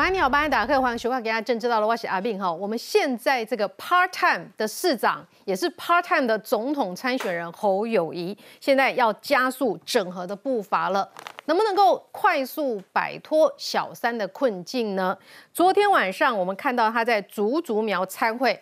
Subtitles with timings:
[0.00, 2.50] 欢迎，你好，欢迎打开欢迎收看《给大家政知道了》，我是阿炳哈。
[2.50, 11.06] 我们现在这个 part time 的市长，也是 part time 的总统参选人侯友谊，现在要加速整合的步伐了，
[11.44, 15.14] 能不能够快速摆脱小三的困境呢？
[15.52, 18.58] 昨天晚上我们看到他在竹竹苗参会。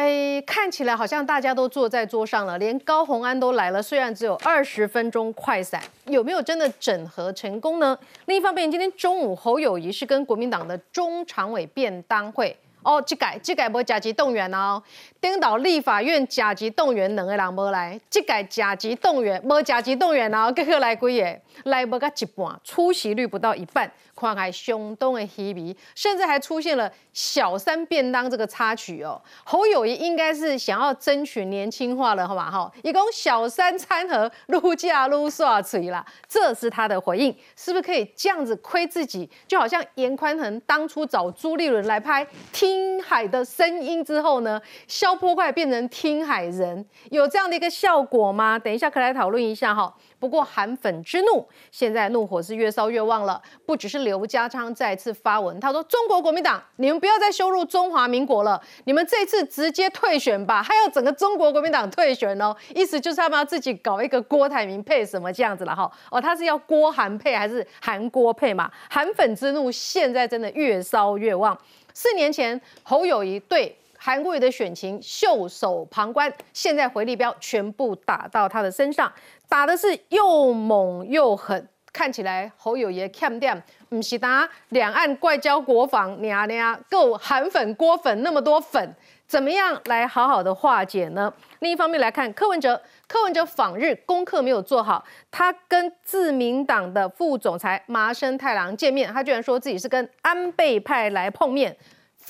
[0.00, 3.82] 哎，看起来好像大家都坐在桌上了，连高鸿安都来了。
[3.82, 7.98] 虽然只有二十分钟快闪，有没有真的整合成功呢？
[8.24, 14.82] 另一方面，今天中午侯友谊是跟国民党的中常委便当会哦，这改这改不甲级动员哦，
[15.20, 23.92] 颠倒立法院甲级动员两个人无来，这改甲级动员无甲级动员哦，各个来几个来不到一半，出席率不到一半。
[24.20, 29.20] 况还相当的稀微，甚至还出现了小三便当这个插曲哦。
[29.44, 32.50] 侯友谊应该是想要争取年轻化了，好吧？
[32.50, 39.28] 哈，一共小三餐盒撸架撸刷嘴啦，这是他的回应，是不是可以这样子亏自己？
[39.48, 42.22] 就好像严宽恒当初找朱立伦来拍
[42.52, 48.58] 《听海的声音》之后呢，消波块变成听海人，有这样的一个效果吗？
[48.58, 49.94] 等一下可来讨论一下哈。
[50.20, 53.40] 不过韩粉之怒，现在怒火是越烧越旺了。
[53.64, 65.90] 不只是刘家昌再次发文，他说：“中国国民党，你们不要再羞辱中华民国了，你们这次直接退选吧，还要整个中国国民党退选哦。”意思就是他们要自己搞一个郭台铭配什么这样子了哈。
[66.10, 68.70] 哦，他是要郭韩配还是韩郭配嘛？
[68.90, 71.58] 韩粉之怒现在真的越烧越旺。
[71.94, 73.74] 四年前侯友谊对。
[74.02, 79.12] 韩国瑜的选情袖手旁观，现在回力标全部打到他的身上，
[79.46, 91.30] 打的是又猛又狠，看起来侯友谊看点不是打两岸外交国防，娘娘够韩粉郭粉那么多粉，怎么样来好好的化解呢？
[91.58, 101.76] 另一方面来看，柯文哲，柯文哲访日功课没有做好，他跟自民党的副总裁麻生太郎见面，他居然说自己是跟安倍派来碰面。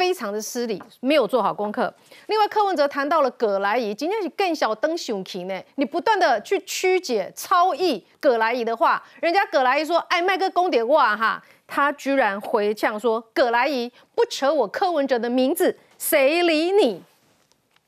[0.01, 1.93] 非常的失礼，没有做好功课。
[2.29, 5.63] 另外，柯文哲谈到了葛莱仪，今天是更小登熊旗呢。
[5.75, 17.03] 你不断的去曲解、超译葛莱仪的话，人家葛莱仪说：“哎，卖个公点哇哈。”他居然回呛说：“葛莱仪不扯我柯文哲的名字，谁理你？”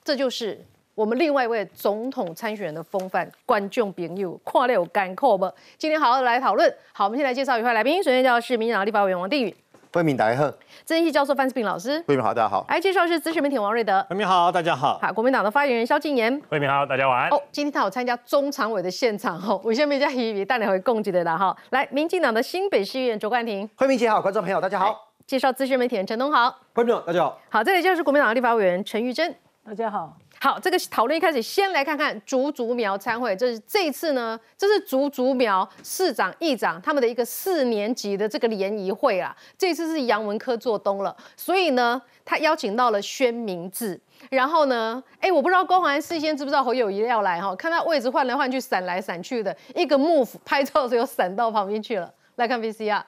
[0.04, 0.62] 这就是
[0.94, 3.26] 我们另外一位总统参选人的风范。
[3.46, 5.50] 观众朋友，看了有干口不？
[5.78, 6.70] 今天好好的来讨论。
[6.92, 9.56] 好，我们先来介绍一位来宾，首先叫是民进党立法委员王定宇。
[9.92, 10.50] 慧明大家好，
[10.86, 12.64] 曾系教授范思平老师，慧明好，大家好。
[12.66, 14.98] 来介绍是资深媒体王瑞德，慧明好，大家好。
[15.02, 17.28] 好，国民党的发言人萧敬言，慧明好，大家晚安。
[17.28, 21.54] 哦，今天他有参加中常委的现场哦，我先没加一笔，带你回共济的啦哈。
[21.70, 25.12] 来，民进党的新北市议员卓冠廷，慧明姐好，观众朋友大家好。
[25.26, 27.38] 介绍资深媒体人陈东豪，慧明好，大家好。
[27.50, 30.16] 好，这里就是国民党的立法委员陈玉珍，大家好。
[30.42, 33.36] 好，这个讨论一开始，先来看看竹竹苗参会。
[33.36, 39.32] 这是这一次呢，这是竹竹苗市长、议长他们的一个四年级的这个联谊会啊。
[39.56, 44.00] 这次是杨文科做东了，所以呢，他邀请到了宣明志。
[44.30, 47.54] 然后呢，哎，我不知道光环事先知不知道侯友谊要来哈？
[47.54, 52.12] 看他位置换来换去，闪来闪去的，一个 move 拍照的时候闪到旁边去了。
[52.34, 53.00] 来看 VCR。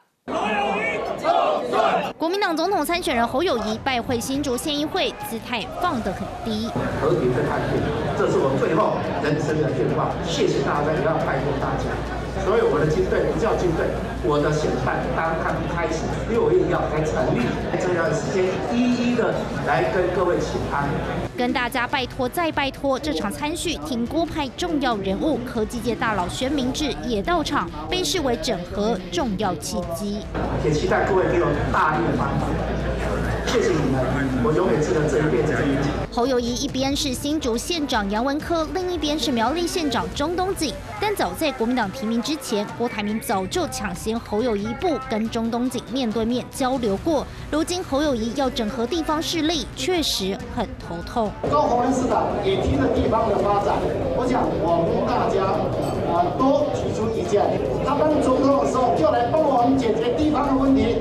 [2.16, 6.70] 国民党总统参选人侯友谊拜会新竹县议会，姿态放得很低。
[7.00, 7.68] 和平的谈判，
[8.16, 10.10] 这是我最后人生的愿望。
[10.24, 12.13] 谢谢大家，也要拜托大家。
[12.42, 13.86] 所以我的军队不叫军队，
[14.24, 17.46] 我的选判刚刚开始，六月要开成立，
[17.78, 19.34] 这段时间一一的
[19.66, 20.88] 来跟各位请安，
[21.36, 30.20] 跟大家拜托再拜托，这场参叙挺郭派重要人物科技界大佬宣明志也到场，被视为整合重要契机。
[30.64, 33.33] 也期待各位给我大力的帮忙。
[33.46, 34.02] 谢谢你们，
[34.42, 35.54] 我永远记得这一辈子。
[36.12, 40.72] 侯友谊一边是新竹县长杨文科，另一边是苗栗县长钟东锦。
[41.00, 47.26] 但早在国民党提名之前，郭台铭早就抢先侯友谊一步，跟钟东锦面对面交流过。
[47.50, 51.30] 如今侯友谊要整合地方势力，确实很头痛。
[51.50, 53.74] 高鸿安市长也听了地方的发展，
[54.16, 55.44] 我想我们大家
[56.10, 57.42] 啊多提出意见。
[57.84, 60.96] 他当总统的时候，就来帮我们解决地方的问题，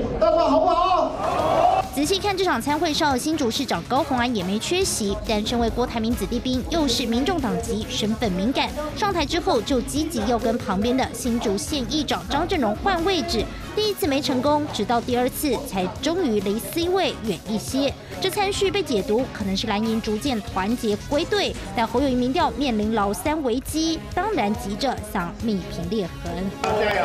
[1.94, 13.44] 仔细看这场参会上，新竹市长高鸿安也没缺席，但身为郭台铭子弟兵，又是民众党籍，身份敏感，上台之后就积极要跟旁边的新竹县议长张振荣换位置。
[13.74, 17.92] 第一次没成功，直到第二次才终于离 C 位远一些。
[18.20, 26.32] 这参序被解读可能是蓝营逐渐团结归队，但侯友谊民调面临老三危机，当然急着想弭平裂痕。
[26.62, 27.02] 加油！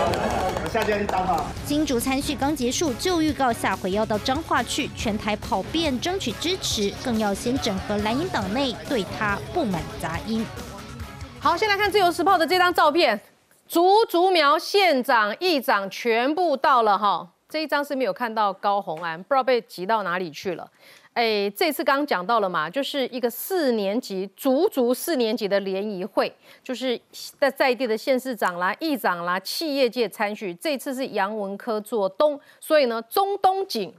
[0.63, 1.43] 我下届去彰化。
[1.65, 10.45] 新竹参序刚结束，就预告下回要到彰化去全台跑遍争取支持，更要先整合蓝营党内对他不满杂音。
[11.39, 13.19] 好，先来看自由时报的这张照片。
[13.69, 20.67] 竹竹苗县长、议长全部到了哈，这一张是没有看到高红安，不知道被挤到哪里去了。
[21.13, 26.99] 哎，这次刚刚讲到了嘛，就是一个四年级，足足四年级的联谊会，就是
[27.37, 30.51] 在在地的县市长啦、议长啦、企业界参与。
[30.55, 33.93] 这次是杨文科做东，所以呢，中东锦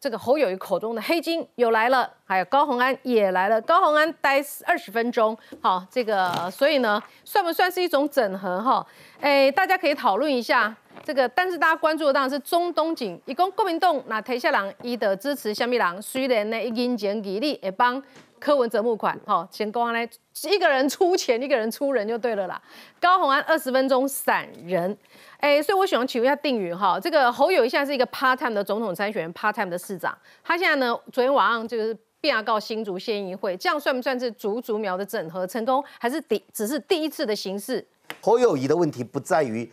[0.00, 3.60] 这个侯友谊口中的黑金又来了，还有高红安也来了。
[3.60, 8.86] 高红安待二十分钟，好，这个所以呢，算不算是一种整合哈？
[9.20, 10.74] 哎，大家可以讨论一下。
[11.04, 18.02] 这个，但是大家关注的当然是中东锦，一共国民党那台下人伊的支持虾米人，虽然呢已经前几日会帮
[18.40, 20.08] 柯文哲募款，哈，先讲呢
[20.50, 22.60] 一个人出钱，一个人出人就对了啦。
[22.98, 24.96] 高虹安二十分钟散人，
[25.38, 37.86] 哎，所以我想请问一下定宇哈，这个侯友现在是一个 part time 的总统参选人，part time 的市长，他现在呢昨天晚上就是变告新竹县议会，这样算不算是竹竹苗的整合成功，还是第只是第一次的形式？
[38.22, 39.70] 侯友谊的问题不在于。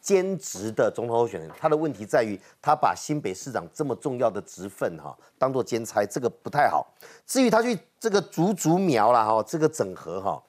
[0.00, 6.86] 兼职的总统候选人，他的问题在于他把新北市长这么重要的职分哈当做兼差，这个不太好。
[7.26, 10.42] 至于他去这个竹竹苗了哈，这个整合哈，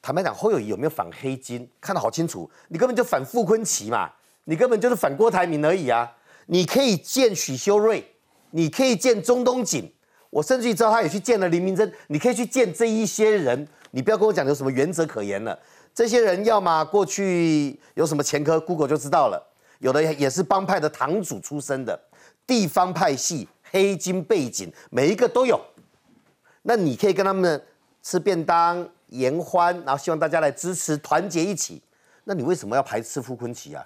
[0.00, 2.50] 坦白讲，侯友谊有没有反黑金，看得好清楚。
[2.68, 4.10] 你根本就反傅昆奇嘛，
[4.44, 6.10] 你根本就是反郭台铭而已啊。
[6.46, 8.04] 你可以见许修睿，
[8.50, 9.90] 你可以见中东锦，
[10.28, 15.56] 我甚至于知道他也去见了林明珍，你可以去见这一些人，你不要跟我讲有什么原则可言了。
[15.94, 19.38] 这些人要么过去有什么前科，Google 就知道了；
[19.78, 22.00] 有的也是帮派的堂主出身的，
[22.46, 25.60] 地方派系、黑金背景，每一个都有。
[26.62, 27.62] 那你可以跟他们
[28.02, 31.82] 吃便当、言欢，然后希望大家来支持、团结一起。
[32.24, 33.84] 那你为什么要排斥傅昆奇啊？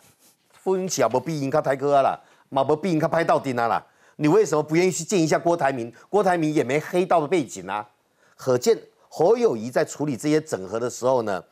[0.52, 2.20] 傅昆奇啊，不必赢他台哥啦，
[2.50, 3.84] 马不必赢他拍到顶啊啦。
[4.16, 5.92] 你为什么不愿意去见一下郭台铭？
[6.08, 7.88] 郭台铭也没黑道的背景啊。
[8.36, 11.42] 可见侯友谊在处理这些整合的时候呢？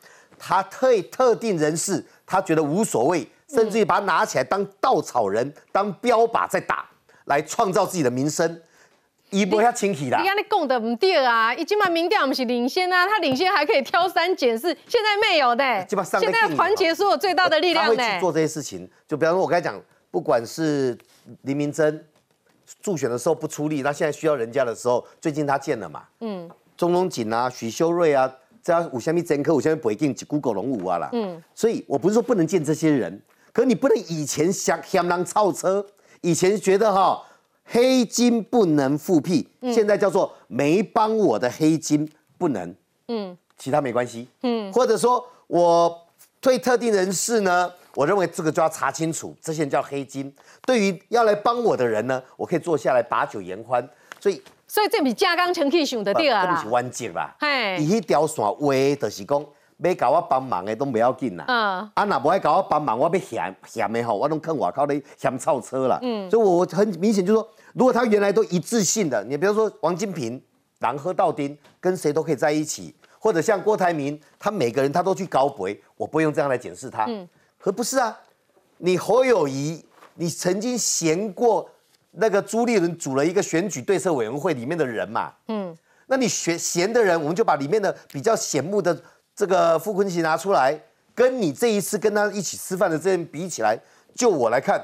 [0.47, 6.87] 他特特定人士，他觉得无所谓，甚至于把他拿起来当稻草人、当标靶在打，
[7.25, 8.61] 来创造自己的名声。
[9.31, 10.21] 一波要清起啦！
[10.21, 15.65] 你看你讲的唔对啊，已经把民调不是领先啊，他领先还可以挑三拣四，现在没有的。
[15.89, 17.97] 现在要团结所有最大的力量呢。
[17.97, 19.81] 他会去做这些事情，就比方说，我刚才讲，
[20.11, 20.97] 不管是
[21.43, 22.07] 林明珍
[22.83, 26.03] 助选的时候不出力，那现在需要人家的时候，最近他见了嘛？
[26.21, 28.31] 嗯，钟龙锦啊，许修睿啊。
[28.65, 31.11] 只要五千米真科，五千米不一定 Google 龙五啊啦。
[31.13, 33.21] 嗯，所以我不是说不能见这些人，
[33.53, 35.85] 可你不能以前想想让超车，
[36.23, 37.23] 以前觉得哈
[37.65, 42.75] 黑金不能复辟，现在叫做没帮我的黑金不能。
[43.09, 44.27] 嗯，其他没关系。
[44.41, 46.07] 嗯，或者说我
[46.41, 50.35] 对特定人士呢，我认为这个就要查清楚，这些人叫黑金。
[50.65, 53.87] 对于要来帮我的人呢，我可以坐下来把酒言欢。
[54.19, 54.43] 所以。
[54.75, 57.33] 所以这不是加工程去想得到啊，这不是弯折啦。
[57.39, 58.53] 嘿，伊迄条线话
[59.01, 59.47] 就是讲
[59.79, 61.45] 要搞我帮忙的都不要紧啦。
[61.47, 61.57] 嗯，
[61.95, 66.01] 啊，那不爱搞我帮忙，我要嫌嫌的吼，我拢看外口咧嫌超车啦。
[66.03, 70.43] 嗯，所以我很明显就说，如果他原来都一致性的，你比如说王金平、
[70.81, 77.05] 狼喝道丁，跟谁都可以在一起，或者像郭台铭，他每个人他都去高博，我不用这样来检视他。
[77.05, 77.29] 嗯，
[77.61, 78.19] 可不是啊，
[78.79, 79.85] 你侯友谊，
[80.15, 81.71] 你曾经嫌过。
[82.17, 85.77] 那个朱立伦组了一个选举对策委员会里面的人嘛，嗯，
[86.07, 89.03] 那你选闲的人，我们就把里面的比较显目的
[89.35, 90.79] 这个傅昆萁拿出来，
[91.15, 93.77] 跟你这一次跟他一起吃饭的这人比起来，
[94.15, 94.81] 就我来看，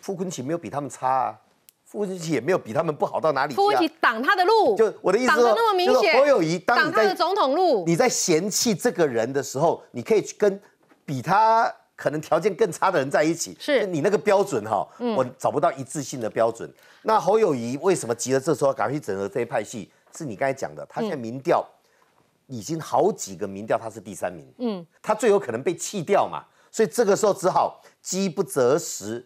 [0.00, 1.38] 傅昆萁没有比他们差啊，
[1.84, 3.54] 傅昆萁也没有比他们不好到哪里。
[3.54, 6.18] 傅昆萁挡他的路，就我的意思说，挡那么明显。
[6.18, 10.60] 侯友谊挡他的总统路，你在嫌弃这个人的时候，你可以去跟
[11.04, 11.74] 比他。
[12.00, 16.72] 可能条件更差的人在一起，是你那个标准哈，我找不到一致性的标准。
[17.02, 18.40] 那侯友谊为什么急了？
[18.40, 19.90] 这时候赶快去整合这一派系？
[20.16, 21.62] 是你刚才讲的，他现在民调
[22.46, 26.42] 已经好几个民调他是第三名，嗯，他最有可能被弃掉嘛，
[26.72, 29.22] 所以这个时候只好饥不择食，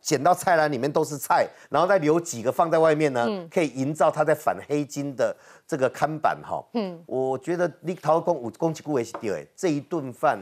[0.00, 5.36] 捡到菜篮里面都是菜，然后再留几个放在外面呢，可以营造他在反黑金的
[5.66, 6.64] 这个看板哈。
[6.74, 10.38] 嗯，我觉得立陶公五公几顾为是第二，这一顿饭。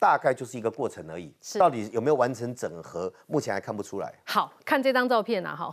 [0.00, 4.10] 大概就是一个过程而已，到底有没有完成整合，目前还看不出来。
[4.24, 5.72] 好看这张照片啊，哈，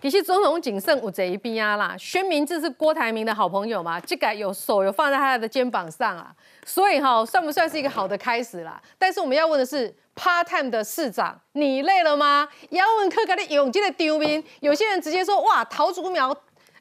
[0.00, 8.82] 其实总统谨慎有这一边啊啦，宣明志是郭台铭的好朋友嘛，这个有手有放在他的肩膀上啊，所以哈，算不算是一个好的开始啦？
[8.98, 12.48] 但是我们要问的是，Part Time 的市长，你累了吗？
[12.70, 16.34] 姚文科给你勇气的丢兵，有些人直接说，哇，陶竹苗。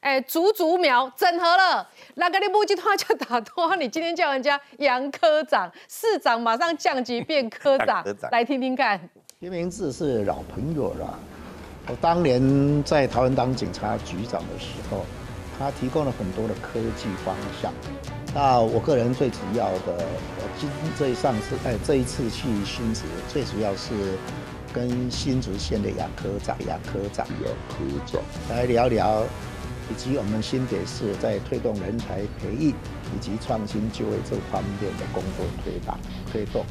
[0.06, 9.00] 哎，竹竹苗整合了，那个你不集团就打拖，你今天叫人家杨科长，市长马上降级变科长，来听听看。
[9.40, 11.20] 徐明志是老朋友了，
[11.88, 15.04] 我当年在台湾当警察局长的时候，
[15.58, 17.74] 他提供了很多的科技方向。
[18.36, 20.70] 那我个人最主要的，我今
[21.00, 23.90] 这一上次，哎，这一次去新竹，最主要是
[24.72, 28.22] 跟新竹县的杨科长、杨科长、杨科长
[28.52, 29.24] 来聊聊，
[29.90, 32.74] 以及我们新北市在推动人才培育
[33.14, 35.96] 以及创新就业这方面的工作推动
[36.32, 36.66] 推动。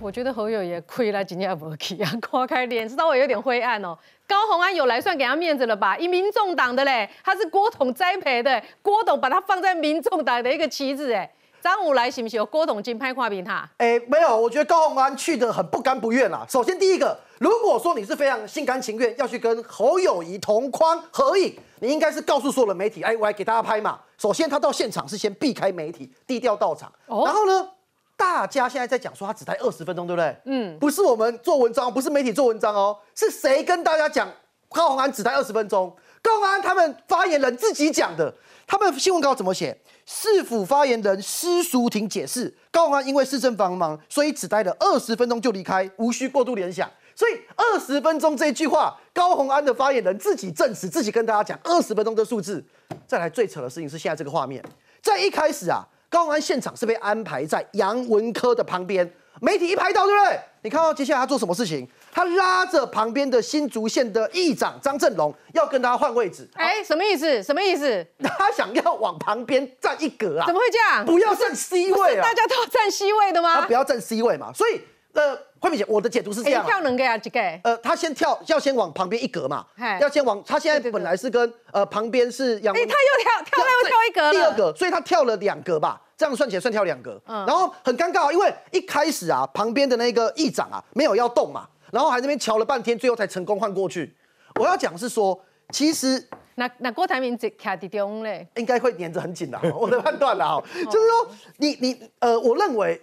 [0.00, 3.96] 我觉得侯友也亏了，今天不去啊， 刮开脸稍微有点灰暗哦。
[4.26, 5.96] 高鸿安有来算给他面子了吧？
[5.98, 11.30] 一民众党的嘞，他是郭董栽培的，郭董把他放在民众党的一个旗帜哎。
[11.62, 12.44] 张武来行不行？
[12.46, 13.68] 郭董金拍跨屏他？
[13.78, 16.44] 哎，没有，我觉得高鸿安去的很不甘不愿啦。
[16.48, 23.98] 首先第一个，如果说你是非常心甘情愿要去跟侯友谊同框合影，你应该是告诉所有的媒体，哎，我来给大家拍嘛。
[24.18, 27.68] 首先他到现场是先避开媒体，低调到场，然后呢？
[28.16, 30.36] 大家现在在讲说他只待二十分钟，对不对？
[30.44, 34.30] 嗯，不是我们做文章，不是媒体做文章哦，是谁跟大家讲
[34.68, 35.90] 高鸿安只待二十分钟？
[36.20, 38.30] 高鸿安他们发言人自己讲的，
[38.70, 39.76] 他们新闻稿怎么写？
[40.06, 46.88] 市府发言人施淑婷解释，高鸿安因为市政繁忙，所以只待了二十分钟就离开，无需过度联想。
[47.16, 52.64] 所以二十分钟这句话，高鸿安的发言人自己证实，自己跟大家讲二十分钟的数字。
[53.08, 54.64] 再来最扯的事情是现在这个画面，
[55.02, 55.84] 在一开始啊。
[56.08, 59.08] 高安现场是被安排在杨文科的旁边，
[59.40, 60.40] 媒体一拍到，对不对？
[60.62, 61.88] 你看到接下来他做什么事情？
[62.12, 66.48] 他拉着旁边的新竹县的议长张振龙，要跟他换位置。
[66.54, 67.42] 哎，什么意思？
[67.42, 68.06] 什么意思？
[68.22, 70.46] 他想要往旁边站一格啊？
[70.46, 71.04] 怎么会这样？
[71.04, 72.22] 不要站 C 位啊？
[72.22, 73.60] 大家都要站 C 位的吗？
[73.60, 74.52] 他不要站 C 位嘛？
[74.52, 74.80] 所以。
[75.12, 76.64] 呃，慧敏姐，我的解读是这样。
[76.64, 77.40] 跳能给啊，几个？
[77.64, 79.66] 呃，他先跳，要先往旁边一格嘛。
[80.00, 82.72] 要先往，他现在本来是跟呃旁边是杨。
[82.72, 86.00] 哎，他又跳，跳又跳一格第二格，所以他跳了两格吧？
[86.16, 87.20] 这样算起来算跳两格。
[87.26, 87.44] 嗯。
[87.44, 94.14] 然后很尴尬，因为一开始啊，旁边的那个议长啊没有要动嘛，然后还那边瞧了半天，最后才成功换过去。
[94.56, 99.58] 我要讲是说，其实那那郭台铭这卡地中嘞，应该会粘着很紧的。
[99.74, 101.28] 我的判断了哈，就是说
[101.58, 103.00] 你你呃，我认为。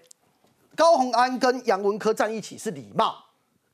[0.75, 3.15] 高鸿安跟杨文科站一起是礼貌，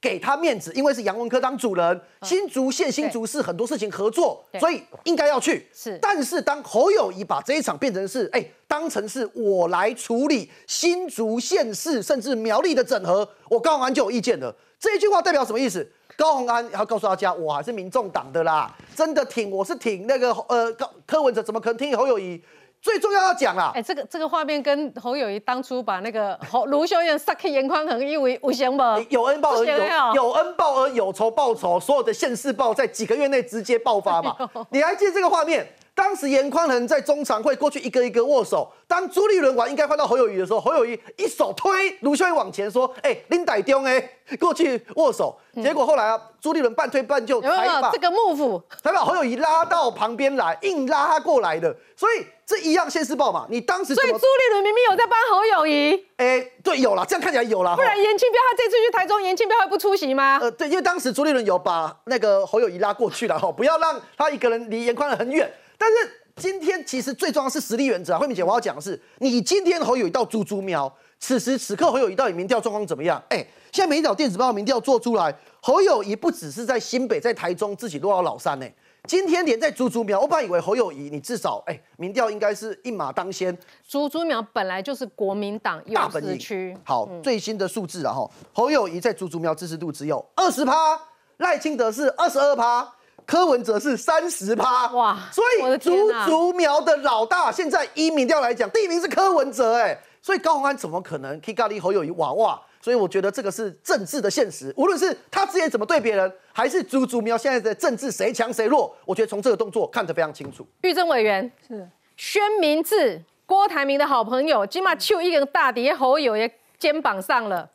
[0.04, 5.66] 给他面子，因为是杨文科当主人，新竹县、新竹市很多事情合作，所以应该要去。
[5.74, 14.54] 是，但是当侯友谊把这一场变成是，哎，当成是我来处理新竹县市甚至苗栗的整合，我高宏安就有意见了。
[14.78, 15.90] 这一句话代表什么意思？
[16.18, 22.44] 高宏安要告诉大家，我还是民众党的啦，真的挺我是挺那个呃高柯文哲，怎么可能听侯友谊？
[22.84, 28.84] 最重要要讲啦，哎，这个这个画面跟侯友谊当初把那个侯 卢秀燕杀去严宽恒因为有相不？
[29.10, 34.36] 有恩报恩，有有恩报恩，有仇报仇，所有的现世报在几个月内直接爆发嘛？
[34.70, 35.66] 你还记得这个画面？
[35.96, 44.10] 当时严宽恒在中常会过去一个一个握手，当朱立伦玩应该换到侯友谊的时候，侯友谊一手推卢秀燕往前说：“哎，林歹中哎，
[44.40, 51.76] 过去握手。”结果后来啊，朱立伦半推半就，才把这个幕府才把侯友谊拉到旁边来，硬拉他过来的。
[51.96, 57.76] 所以这一样现世报嘛，你当时所以朱立伦明明有在帮侯友谊，哎，对，有了，这样看起来有了。
[57.76, 60.40] 不然严庆彪他这次去台中，严庆彪会不出席吗？
[60.42, 66.20] 呃，对，因为当时朱立伦有把那个侯友谊拉过去了哈，不要让他一个人离严宽很远，但是。
[66.36, 73.22] 今天其实最重要是实力原则啊，慧敏姐，我要讲的是，你今天侯友谊到猪猪苗，此时此刻侯友谊到底民调状况怎么样？
[73.30, 73.38] 哎，
[73.72, 78.66] 现在每一条电子报民调做出来，侯友谊不只是在新北，在台中自己落到老三呢。
[79.06, 83.56] 今天连在猪猪苗，我本来以为侯友谊你至少哎，民调应该是一马当先。
[83.88, 86.76] 猪猪苗本来就是国民党大本营区。
[86.84, 91.00] 好，最新的数字啊哈，侯友谊在猪猪苗支持度只有二十趴，
[91.38, 92.92] 赖清德是二十二趴。
[93.26, 102.62] 柯文哲是三十趴哇，所以竹竹苗的老大现在依民调来讲，第一名是柯文哲哎，所以高鸿安怎么可能 K 咖喱侯友谊娃娃？
[102.82, 110.68] 所以我觉得这个是政治的现实，无论是他之前怎么对别人，还是竹竹苗现在的政治谁强谁弱，我觉得从这个动作看得非常清楚。
[110.82, 117.70] 玉珍委员是宣明志，郭台铭的好朋友，起码就一个大叠侯友谊肩膀上了。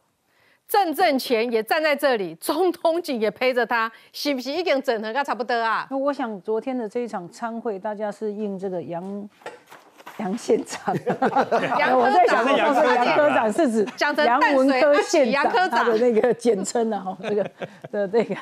[0.68, 5.86] 郑正前也站在这里，中通警也陪着他，是不是已经整合个差不多啊？
[5.90, 9.28] 那我想昨天的这一场参会，大家是应这个杨
[10.18, 10.94] 杨县长，
[11.78, 12.74] 杨科长，杨
[13.16, 13.86] 科长是指
[14.26, 17.50] 杨文科县长他的那个简称啊，哈，这个
[17.90, 18.36] 的这个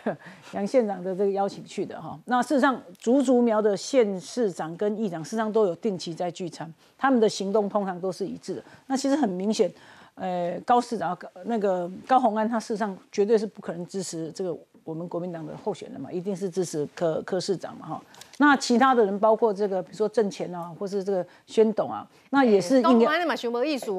[0.52, 2.18] 杨县长的这个邀请去的哈。
[2.24, 6.68] 那事实上，竹竹苗的县市长跟议长事实上都有定期在聚餐，
[6.98, 8.64] 他们的行动通常都是一致的。
[8.88, 9.70] 那其实很明显。
[10.16, 18.02] 呃，高市长高那个高鸿安，他事实上绝对是不可能支持这个我们国民党的候选人嘛，一定是支持柯柯市长嘛哈。
[18.38, 23.12] 那其他的人，包括这个，比如说挣钱啊，或是这个宣董啊，那也是硬要。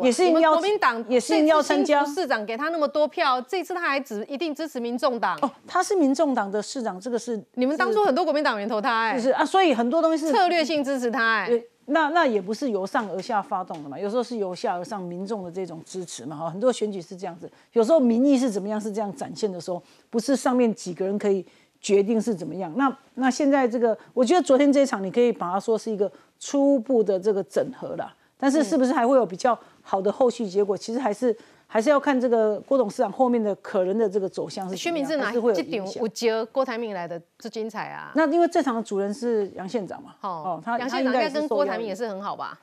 [0.04, 2.06] 也是应要国民党也是应要参加。
[2.06, 5.38] 市长给他那么多票，这次他还只一定支持民众党。
[5.42, 11.62] 哦，他是民众党的市长，这个是你们当初很多国民党员投他，哎，就是啊，所以很多东西是策略性支持他，哎。
[11.90, 21.46] 那那也不是由上而下发动的嘛，有时候是由下而上民众的这种支持嘛，哈，很多选举是这样子，有时候民意是怎么样是这样展现的时候，不是上面几个人可以
[21.82, 22.72] 决定是怎么样。
[22.76, 30.78] 那那现在这个，我觉得昨天这一场你可以把它说是一个初步的这个整合啦，但是是不是还会有比较好的后续结果？
[30.78, 31.36] 其实还是。
[31.68, 34.76] 还是要看这个郭董事长后面的可能的这个走向是。
[34.78, 38.12] 薛明志哪会有我接郭台铭来的最精彩啊？
[38.16, 40.16] 那因为这场的主人是杨县长嘛。
[40.22, 42.58] 哦，他杨县长应该跟郭台铭也是很好吧？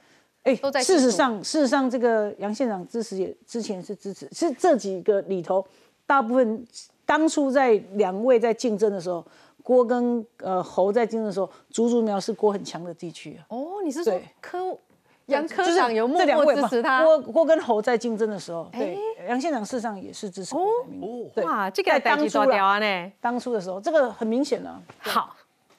[0.44, 0.82] 哎，都在。
[0.82, 5.64] 事实上，事实上，这个杨县长支持也之前是支持，是这几个里头，
[6.06, 6.66] 大部分
[7.04, 9.24] 当初在两位在竞争的时候，
[9.62, 13.44] 郭跟呃侯在竞争的时候，竹竹苗是郭很强的地区啊。
[13.48, 14.76] 哦，你是说柯？
[15.26, 17.02] 杨科长有默默支持他。
[17.02, 21.30] 郭郭跟侯在竞争的时候，对杨县长事实上也是支持郭台铭。
[21.44, 24.80] 哇，这个当初呢，当初的时候，这个很明显了。
[24.98, 25.34] 好，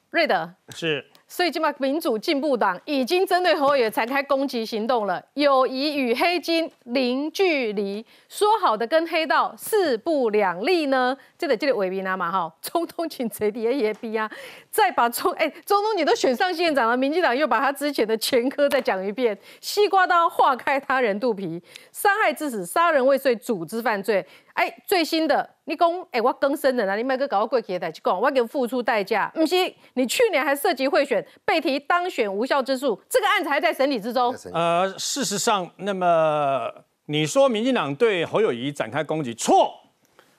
[0.09, 1.05] 瑞德是。
[1.27, 5.21] 所以，今嘛民主进步党已经针对侯友才开攻击行动了。
[5.33, 11.17] 友谊与黑金零距离，说好的跟黑道势不两立呢？
[11.35, 14.29] 这个这个伟民啊嘛哈，中东请谁的也逼啊？
[14.69, 24.23] 再把中哎，中东你都选上县长了，民进党又把他之前的前科再讲一遍，西瓜刀划开他人肚皮，伤害致死、杀人未遂、组织犯罪。
[24.55, 29.29] 哎，最新的，你讲，哎，我更生了啦，你买个搞个过期的代志讲，我给付出代价。
[29.35, 29.55] 不是，
[29.95, 34.33] 你去年还涉及贿选，被提当选无效之诉，这个案子还在审理之中。
[34.53, 36.71] 呃，事实上，那么
[37.07, 39.73] 你说民进党对侯友谊展开攻击，错，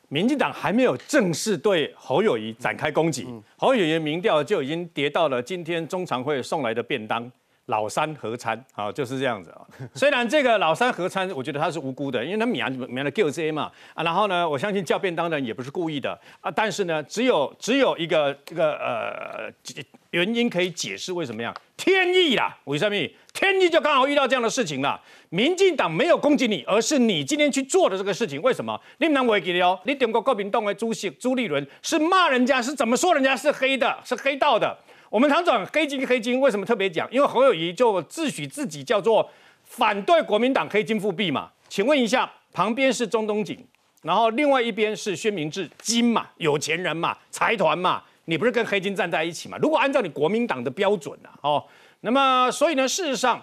[0.09, 7.31] 民进党还没有正式对侯友谊展开攻击，侯友谊民调就已经跌到了今天中常会送来的便当。
[7.67, 9.61] 老三合参，好就是这样子啊。
[9.95, 14.03] 虽然这个老三合参，我觉得他是无辜的，因为他免免了 Q C 嘛啊。
[14.05, 16.51] 然后呢，我相信叫便当的人也不是故意的啊。
[16.51, 19.53] 但是呢，只有只有一个这个呃
[20.11, 22.57] 原因可以解释为什么样，天意啦。
[22.65, 22.97] 为什么？
[23.33, 24.99] 天意就刚好遇到这样的事情了。
[25.29, 28.41] 民进党没有攻击你，而是你今天去做的这个事情。
[28.41, 28.81] 为什么？
[28.99, 29.79] 你们能会记得哦？
[29.85, 34.75] 你中国国民党的主席朱立伦是骂人家，是怎么说人家是黑的，是黑道的。
[35.11, 37.09] 我们常讲黑金黑金，为什么特别讲？
[37.13, 39.29] 因为侯友谊就自诩自己叫做
[39.63, 41.51] 反对国民党黑金复辟嘛。
[41.69, 43.59] 请问一下，旁边是中东锦，
[44.03, 49.57] 然后另外一边是宣明治金嘛，有钱人嘛，财团嘛，你不是跟黑金站在一起嘛？
[49.59, 51.65] 如果按照你国民党的标准啊，哦，
[52.01, 53.43] 那么所以呢，事实上。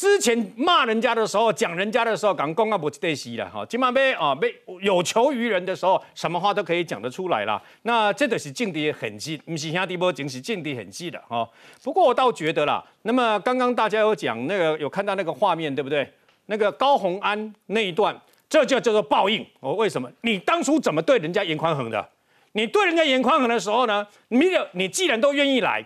[0.00, 3.66] 之前骂人家的时候，讲人家的时候，讲公啊不对西了哈。
[3.66, 7.62] 今晚被啊被有求于人的时候，什么话都可以讲得出来了。
[7.82, 11.46] 那这个是境地很近，不是兄弟波，仅是境地很近的哈。
[11.82, 16.10] 不过我倒觉得啦，那么刚刚大家有讲那个有看到那个画面对不对？
[16.46, 19.46] 那个高洪安那一段，这就叫做报应。
[19.60, 20.10] 我为什么？
[20.22, 22.08] 你当初怎么对人家严宽恒的？
[22.52, 24.06] 你对人家严宽恒的时候呢？
[24.28, 25.84] 你你既然都愿意来。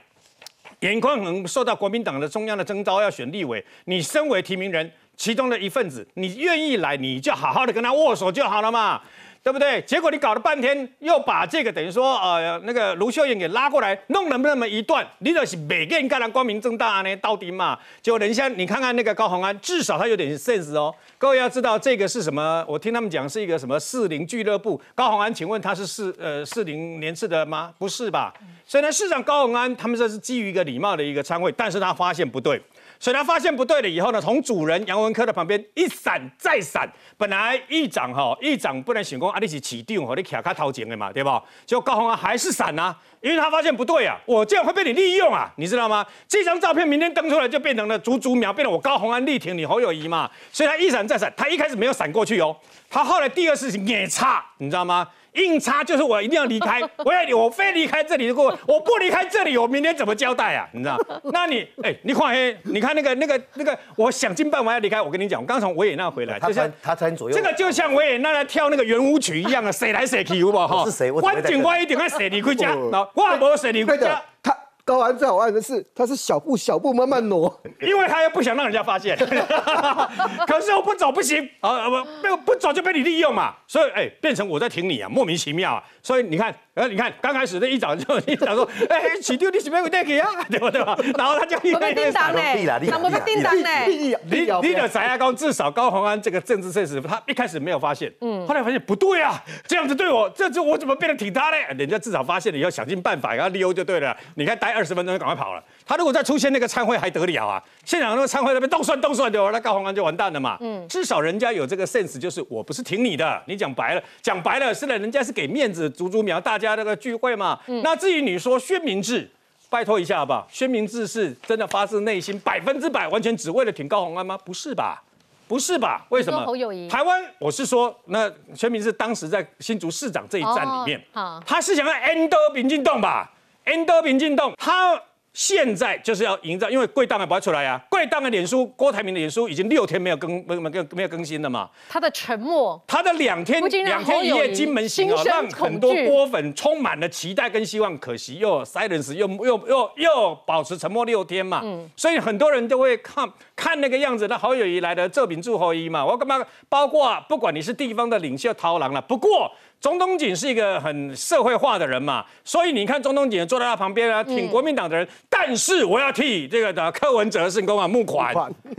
[0.80, 9.00] 严宽恒受到国民党的中央的征召要选立委，你身为提名人其中的一份子，你愿意来，你就好好的跟他握手就好了嘛。
[9.44, 9.82] 对不对？
[9.82, 17.78] 结果你搞了半天，又把这个等于说，呃，那个卢秀燕给拉过来，弄了那么一段，你就是每个人干的光明正大呢，到底嘛？
[18.00, 20.94] 就等一下，你看看那个高鸿安，至少他有点 sense 哦。
[21.18, 22.64] 各位要知道这个是什么？
[22.66, 24.80] 我听他们讲是一个什么四零俱乐部。
[24.94, 27.70] 高鸿安，请问他是四呃四零年次的吗？
[27.78, 28.32] 不是吧？
[28.66, 32.58] 所以呢，市长高鸿安他们这是基于一个礼貌的一个参会，但是他发现不对。
[33.04, 36.90] 所以他发现不对了以后呢，从主人杨文科的旁边一闪再闪。
[37.18, 41.42] 本来议长哈，议长不能选公啊，你是起定和你卡卡掏钱的嘛，对吧？
[41.66, 46.06] 结果高鸿安还是闪啊，因为他发现不对啊，我这样会被你利用啊，你知道吗？
[46.26, 52.56] 这张照片明天登出来就变成了足足秒，变成我高鸿安力挺你侯友谊嘛，所以他一闪再闪，他一开始没有闪过去哦，
[52.88, 55.06] 他后来第二事情也差，你知道吗？
[55.34, 60.68] 硬插就是我一定要离开， 我要我非离开这里，如果我不离开这里，我明天怎么交代啊？
[60.72, 60.98] 你知道？
[61.32, 65.00] 那你哎，你看黑，你看那个那个那个，我想尽办法要离开。
[65.02, 70.84] 我跟你讲，我刚从维也纳回来，他穿他穿左右，这个就像维也纳来跳那个圆舞曲一样啊，谁来谁去，好不好？
[70.86, 71.10] 是谁？
[71.10, 74.22] 关警官一定要谁离开家，我无谁离开家。
[74.42, 74.53] 他。
[74.94, 79.16] 高安最好玩的是，他是小步小步慢慢挪，因为他又不想让人家发现。
[80.46, 85.82] 可是我不走不行啊，不不不走就被你利用嘛，所以哎，变成我在挺你啊，莫名其妙啊。
[86.00, 90.96] 所以你看，呃，你看刚开始那一早就 一早说，哎，起丢你是没有带给啊，对 吧对吧？
[91.18, 93.86] 然后他就一被叮当嘞，那么被叮当嘞。
[93.88, 94.14] 你
[94.62, 101.66] 你的翟亚高至少高鸿安这个政治现实，他一开始没有发现，嗯，后来发现不对啊，这样子对我，这这我怎么变得挺他嘞？
[101.76, 104.14] 人家至少发现了，要想尽办法要利用就对了。
[104.36, 105.62] 你看，待二十分钟就赶快跑了。
[105.86, 107.62] 他如果再出现那个参会还得了啊？
[107.84, 110.56] 现场那个参会那边动算动算的，那高鸿安就完蛋了嘛。
[110.60, 113.42] 嗯，至少人家有这个 sense，就是我不是挺你的。
[113.46, 117.58] 你讲白了，讲白了是的，人家是给面子，足足苗大家那个聚会嘛。
[117.66, 119.30] 嗯，那至于你说宣明志，
[119.70, 120.46] 拜托一下好不好？
[120.50, 124.38] 薛明志是真的发自内心百分之百完全只为了挺高鸿安吗？
[124.44, 125.02] 不是吧？
[125.46, 126.06] 不是吧？
[126.08, 126.40] 为什么？
[126.88, 131.04] 台湾，我是说，那宣明志当时在新竹市长这一站里面，
[131.44, 133.30] 他是想要 end 民进动吧
[133.66, 135.00] ？end 民进动，他。
[135.36, 137.84] 现在就是要营造，因为贵档还不会出来啊。
[137.90, 141.68] 贵档的脸书，郭台铭的脸书已经六天没有更没没更没有更新了嘛。
[141.88, 147.98] 他的沉默，他的两天两天一夜金门行啊，让很多郭粉充满了期待跟希望。
[147.98, 151.62] 可惜又 silence 又又又又保持沉默六天嘛。
[151.64, 151.90] 嗯。
[151.96, 156.04] 所以很多人都会看看那个样子，那好友谊来的这饼祝后一嘛。
[156.04, 156.44] 我干嘛？
[156.68, 159.50] 包括不管你是地方的领袖掏狼了，不过。
[159.80, 165.06] 中东锦是一个很社会化的人嘛，所以你看中东锦坐在他旁边啊，挺国民党的人。
[165.28, 168.34] 但是我要替这个的柯文哲圣公啊募款，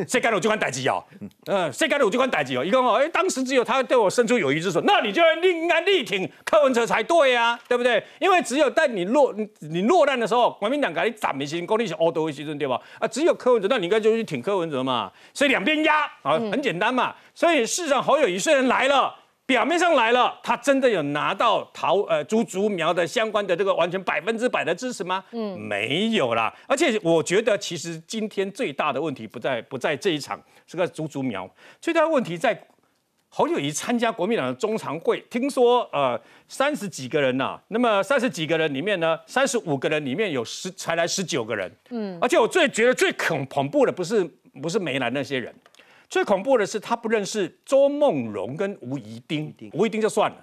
[0.07, 1.03] 谁干了我就管逮鸡哦，
[1.45, 2.65] 嗯，谁干了我就管逮鸡哦。
[2.65, 8.03] 一个哦，哎，当时只有他对我伸出友谊之手，那你就要应该力挺柯文哲才对呀，对不对？
[8.17, 12.81] 因为只有在你落你落难的时候，国民党给你斩没心，功力是欧多一些对吧？
[12.97, 15.11] 啊，只有柯文哲，那你应该就去挺柯文哲嘛。
[15.33, 17.15] 所以两边压啊，很简单嘛。
[17.33, 19.15] 所以市长侯友谊虽然来了。
[19.47, 25.23] 表面上来了，他真的有拿到桃呃竹竹苗的相关的这个完全百分之百的支持吗？
[25.33, 26.51] 嗯，没有啦。
[26.67, 31.47] 而且我觉得，其实今天最大的问题不在不在这一场这个竹竹苗，
[31.79, 32.59] 最大的问题在
[33.29, 44.27] 侯友谊参加国民党的中常会，听说呃三十几个人呐，那么三十几个人里面呢，三十五个人里面有十才来十九个人，嗯，而且我最觉得最恐恐怖的不是
[44.61, 45.53] 不是没来那些人。
[46.07, 50.37] 最恐怖的是，他不认识周梦荣跟吴怡丁，吴怡丁就算了。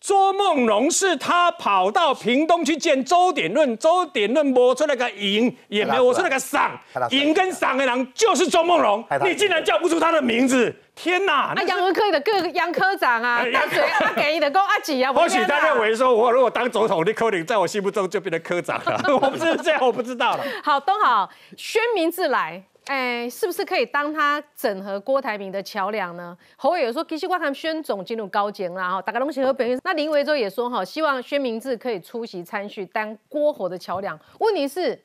[0.00, 6.72] 周梦荣是他跑到屏东去见周典论，周典论摸出那个赢，也没摸出那个赏，
[7.10, 11.52] 赢跟赏的人就是周梦荣，你竟然叫不出他的名字，天哪！
[11.52, 15.12] 啊，杨文科的各杨科长啊，大嘴阿给的公阿几啊？
[15.14, 20.44] 或许他认为说，我如果当总统，你可能在我心目中就变成科长了， 我不是这样，我不知道了。
[20.64, 22.64] 好，东好，宣明自来。
[22.90, 26.36] 哎，是不是可以当他整合郭台铭的桥梁呢？
[26.56, 34.18] 侯友说，其实我他们宣总进入高检啦，哈，大家东西和本那林维洲也说，哈，希望宣明志可以出席参叙，当郭侯的桥梁。
[34.40, 35.00] 问题是，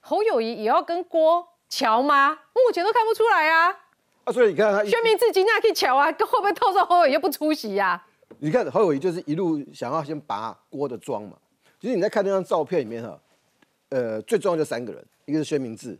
[0.00, 2.36] 侯友谊也要跟郭桥吗？
[2.52, 3.76] 目前都看不出来啊。
[4.24, 8.04] 啊，所以你看，宣明志今天可以桥啊， 会不会透露侯友谊又不出席呀？
[8.40, 11.36] 你看侯友谊就是一路想要先拔郭的妆嘛。
[11.78, 13.16] 其实你在看那张照片里面哈，
[13.90, 15.96] 呃，最重要就三个人，一个是宣明志。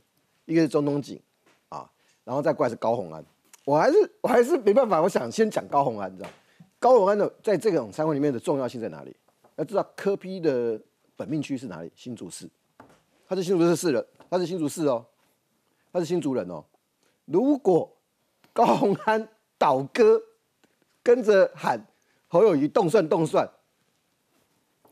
[0.51, 1.21] 一个是中东锦，
[1.69, 1.89] 啊，
[2.25, 3.25] 然后再过来是高鸿安，
[3.65, 6.29] 我还是我还是没办法，我想先讲高鸿安，你知道
[6.81, 9.15] 高鸿安的在这种参会里面的重要性在哪里？
[9.55, 10.81] 要知道科批的
[11.15, 11.93] 本命区是哪里？
[11.95, 12.51] 新竹市，
[13.29, 15.07] 他是新竹市市人，他是新竹市哦，
[15.93, 16.65] 他是新竹人哦。
[17.27, 17.97] 如果
[18.53, 20.21] 高鸿安倒戈，
[21.01, 21.81] 跟着喊
[22.27, 23.49] 侯友谊动算动算，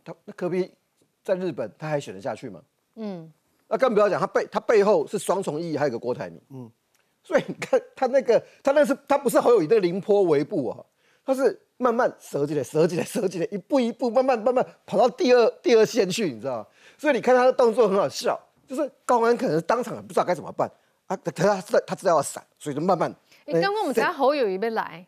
[0.04, 0.70] 他那科批
[1.24, 2.62] 在日本他还选得下去吗？
[2.94, 3.32] 嗯。
[3.68, 6.70] 那更不要讲，他背他背后是双重意义，还有个郭台铭，嗯，
[7.22, 10.78] 所以你看他那个他那是他不是侯友谊的凌波微步啊，
[11.22, 16.66] 他是慢慢折起来，折起来，折起来，一步一步慢慢慢慢跑到第二第二线去，你知道吗？
[16.96, 20.70] 所以你看他的动作很好笑，就是高安可能当场不知道该怎么办
[21.06, 23.14] 啊，可他他他知道要闪，所以就慢慢。
[23.44, 25.06] 你，刚刚我们才侯友谊没来，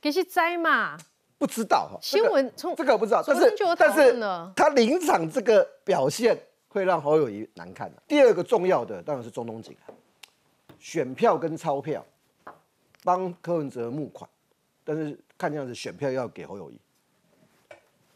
[0.00, 0.98] 给些摘嘛？
[1.38, 4.20] 不知道哈，新闻从这个不知道，但是但是
[4.56, 6.36] 他临场这个表现。
[6.74, 8.02] 会让侯友谊难看的。
[8.08, 9.76] 第二个重要的当然是中东锦，
[10.80, 12.04] 选票跟钞票
[13.04, 14.28] 帮柯文哲募款，
[14.82, 16.76] 但是看样子选票要给侯友谊，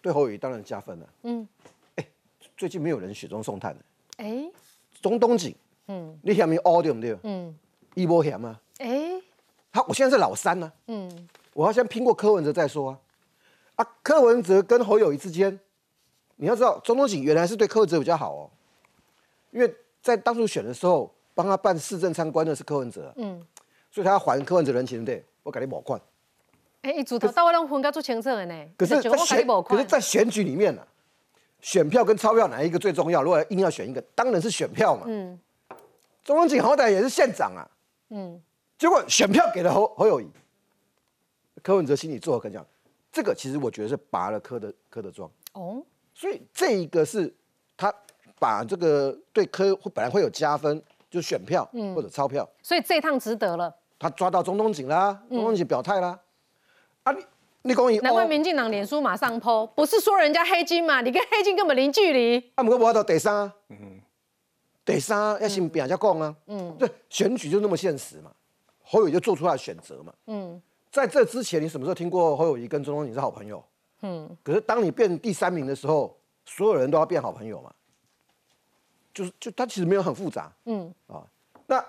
[0.03, 1.09] 对侯友谊当然加分了。
[1.23, 1.49] 嗯，
[1.95, 2.05] 哎，
[2.57, 3.85] 最近没有人雪中送炭的。
[4.17, 4.51] 哎，
[5.01, 5.55] 中东锦，
[5.87, 7.17] 嗯，你嫌没 a 对不对？
[7.23, 7.57] 嗯，
[7.95, 8.59] 一波嫌吗？
[8.79, 9.23] 哎，
[9.71, 10.73] 好，我现在是老三呢。
[10.89, 12.99] 嗯，我要先拼过柯文哲再说啊。
[13.77, 15.61] 啊，柯文哲跟侯友谊之间。
[16.41, 18.51] 你要知道，中东锦原来是对柯文哲比较好哦，
[19.51, 23.45] 因为在当初选的时候，帮他办市政参观的是柯文哲，嗯，
[23.91, 26.01] 所以他要还柯文哲人情，对，我给你保款。
[26.83, 28.69] 哎，一组头到位让分割做清楚的呢。
[28.77, 30.87] 可是，在选，可是，在选举里面呢，
[31.61, 33.21] 选票跟钞票哪一个最重要？
[33.21, 35.07] 如果硬要选一个，当然是选票嘛。
[35.09, 35.37] 嗯，
[36.23, 37.69] 中东锦好歹也是县长啊，
[38.11, 38.41] 嗯，
[38.79, 40.31] 结果选票给了侯侯友谊，
[41.65, 42.65] 柯文哲心里作何感想？
[43.11, 45.29] 这个其实我觉得是拔了柯的柯的妆。
[45.55, 45.83] 哦。
[46.19, 47.33] 所以这一个是
[47.77, 47.95] 他
[48.41, 53.73] 把这个对科本来会有加分，就选票或者钞票，所以这趟值得了。
[54.01, 56.19] 他抓到中东锦啦，中东锦表态啦。
[57.05, 57.25] 啊，你
[57.63, 61.01] 你讲难怪民进党脸书马上抛，不是说人家黑金嘛？
[61.01, 62.37] 你跟黑金根本零距离。
[62.57, 64.01] 啊，不过我到第三，嗯，
[64.85, 66.35] 第三要先比人家讲啊。
[66.49, 68.33] 嗯，对，选举就那么现实嘛。
[68.83, 70.13] 侯友谊就做出他的选择嘛。
[70.27, 73.63] 嗯，在这之前，你什么时候听过侯友谊跟中东锦是好朋友？
[74.01, 77.75] 嗯，可是当你变第三名的时候，所有人都要变好朋友嘛。
[79.13, 80.53] 就是就他其实没有很复杂。
[80.67, 81.27] 嗯啊，
[81.67, 81.85] 那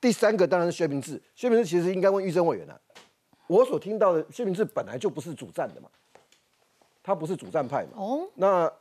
[0.00, 1.22] 第三个当然是薛明志。
[1.34, 2.80] 薛明志其实应该问玉珍委员了。
[3.46, 5.88] 我所听到的薛明志本来就不是主战的嘛，
[7.04, 7.92] 他不是主战派嘛。
[7.94, 8.72] 哦，那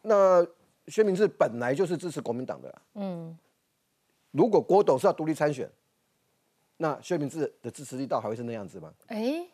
[0.00, 0.46] 那
[0.88, 2.82] 薛明志本来就是支持国民党的。
[2.94, 3.36] 嗯，
[4.30, 5.70] 如果郭董是要独立参选，
[6.78, 8.90] 那薛明志的支持力道还会是那样子吗？
[9.08, 9.46] 哎，哦，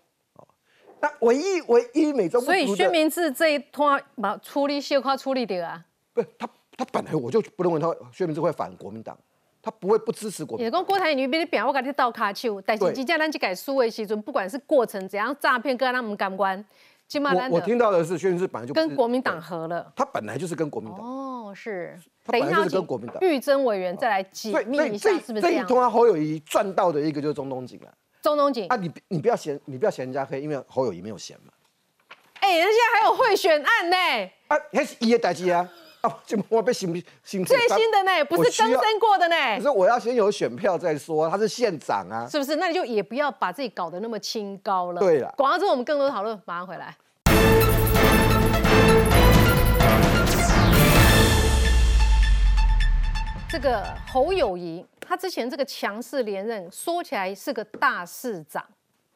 [1.03, 5.85] 那唯一唯一美中所以薛明志这一拖把处理小夸处理掉啊？
[6.15, 9.19] 不，他他本来我就不认为他薛明志会反国民党。
[9.65, 10.65] 他不会不支持国民。
[10.65, 16.65] 也讲郭台铭比你表，我跟你倒卡手，但是真正咱去改输的时阵，不管是过程怎样诈骗，跟他们感官，
[17.15, 19.93] 我我听到的是，薛明志本来就跟国民党合了。
[19.95, 21.01] 他本来就是跟国民党。
[21.01, 21.97] 哦，是。
[22.25, 23.19] 他本来就是跟国民党。
[23.21, 25.59] 玉珍委员再来解密一下，是不是这样？
[25.59, 27.95] 这一通侯友谊赚到的一个就是中东锦了。
[28.23, 31.53] 中东锦啊，你你不要嫌，你不要嫌人家黑，因为侯友谊没有嫌嘛。
[32.39, 33.97] 哎，人家还有贿选案呢。
[34.47, 35.69] 啊，那是伊的代志啊。
[36.03, 36.93] 哦，就我被新
[37.25, 39.37] 新最新的呢，不是更生过的呢。
[39.57, 42.57] 可是我要先有选票再说，他是县长啊，是不是？
[42.57, 45.01] 那你就也不要把自己搞得那么清高了。
[45.01, 46.97] 对了，广告之后我们更多讨论，马上回来。
[53.49, 58.65] 这个侯友谊，他之前这个强势连任，说起来是个大市长，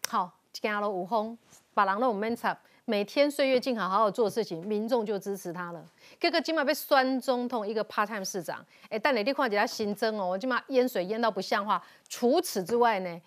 [0.09, 1.37] 好，加了五轰，
[1.72, 2.59] 把狼都 man up。
[2.88, 5.85] 每天岁月静好，好好做事情，民众就支持他了。
[6.20, 11.83] 哥哥今晚被酸中痛，一个 part time 市长，哎，但你你看起来新增哦，今晚淹水淹到不像话。
[12.09, 13.20] 除此之外呢，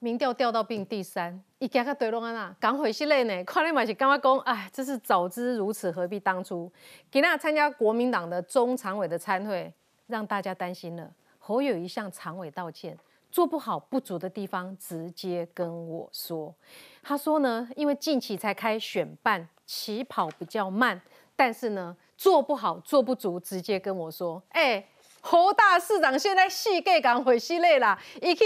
[0.00, 3.44] 民调掉到并第三，一家个对拢安那，赶回去嘞呢。
[3.44, 6.70] 看你嘛是刚刚讲，哎，真是早知如此，何必当初？
[7.10, 9.72] 给那参加国民党的中常委的参会，
[10.08, 11.10] 让大家担心了。
[11.46, 12.98] 侯友谊向常委道歉。
[13.30, 16.54] 做不好不足的地方，直接跟我说。
[17.02, 20.98] 他说呢，因为近期才开选办，起跑比较慢，
[21.34, 24.40] 但是呢，做不好做不足，直接跟我说。
[24.50, 24.86] 哎，
[25.20, 28.44] 侯大市长现在细盖赶回系列啦，一去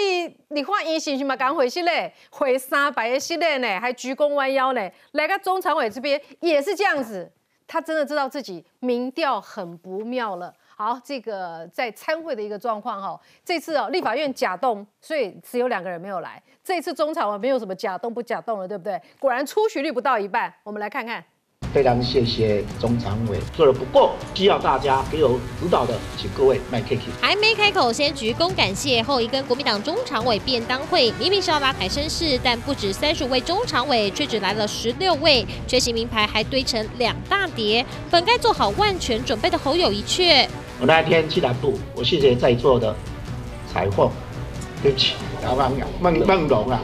[0.49, 4.91] 你看伊是不是嘛赶回系列，回三百的系列呢，还鞠躬弯腰呢。
[5.13, 7.31] 来个中常委这边也是这样子，
[7.67, 10.55] 他真的知道自己民调很不妙了。
[10.81, 16.41] 好，这个在参会的一个状况哈，这次哦，立法院假动，所以只有两个人没有来。
[16.63, 19.03] 这次中常委没有什么假动不假动了，对不对？
[19.19, 21.25] 果然出席率不到一半，我们来看看。
[21.73, 27.01] 非常谢谢中常委做的不够，需要大家给我指导的，请各位麦克 K。
[27.21, 37.85] 还没开口，先鞠躬感谢后，一跟国民党中常委便当会，明明是要拉抬声势，但不止三十五位中常委，却只来了十六位，缺席名牌还堆成两大叠。
[38.11, 40.49] 本该做好万全准备的侯友谊却。
[40.81, 42.95] 我那天去南部，我谢谢在座的
[43.73, 44.11] 裁缝，
[44.81, 45.15] 对不起，
[46.01, 46.81] 孟孟荣啊，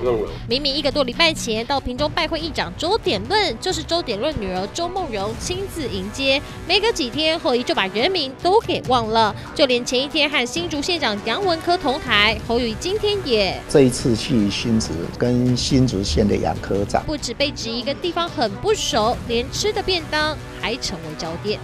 [0.49, 21.61] 明明一个多礼拜前到屏中拜会议长周典论，就是周典论女儿周梦荣亲自迎接，没隔几天后，一就把人名都给忘了，就连前一天和新竹县长杨文科同台，侯友今天也这一次去新竹跟新竹县的杨科长，不止被指一个地方很不熟，连吃的便当还成为焦点。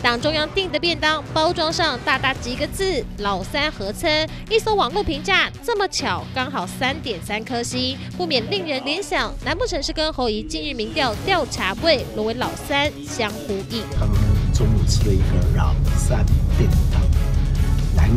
[0.00, 13.84] 党中央订的便当包装上大大几个字“老三合餐”，一搜网络评价，这么巧，刚好三点三颗星，不免令人联想，难不成是跟侯怡近日民调调查位沦为老三相呼应？
[13.98, 14.16] 他们
[14.52, 16.24] 中午吃了一个老三
[16.56, 17.00] 便当，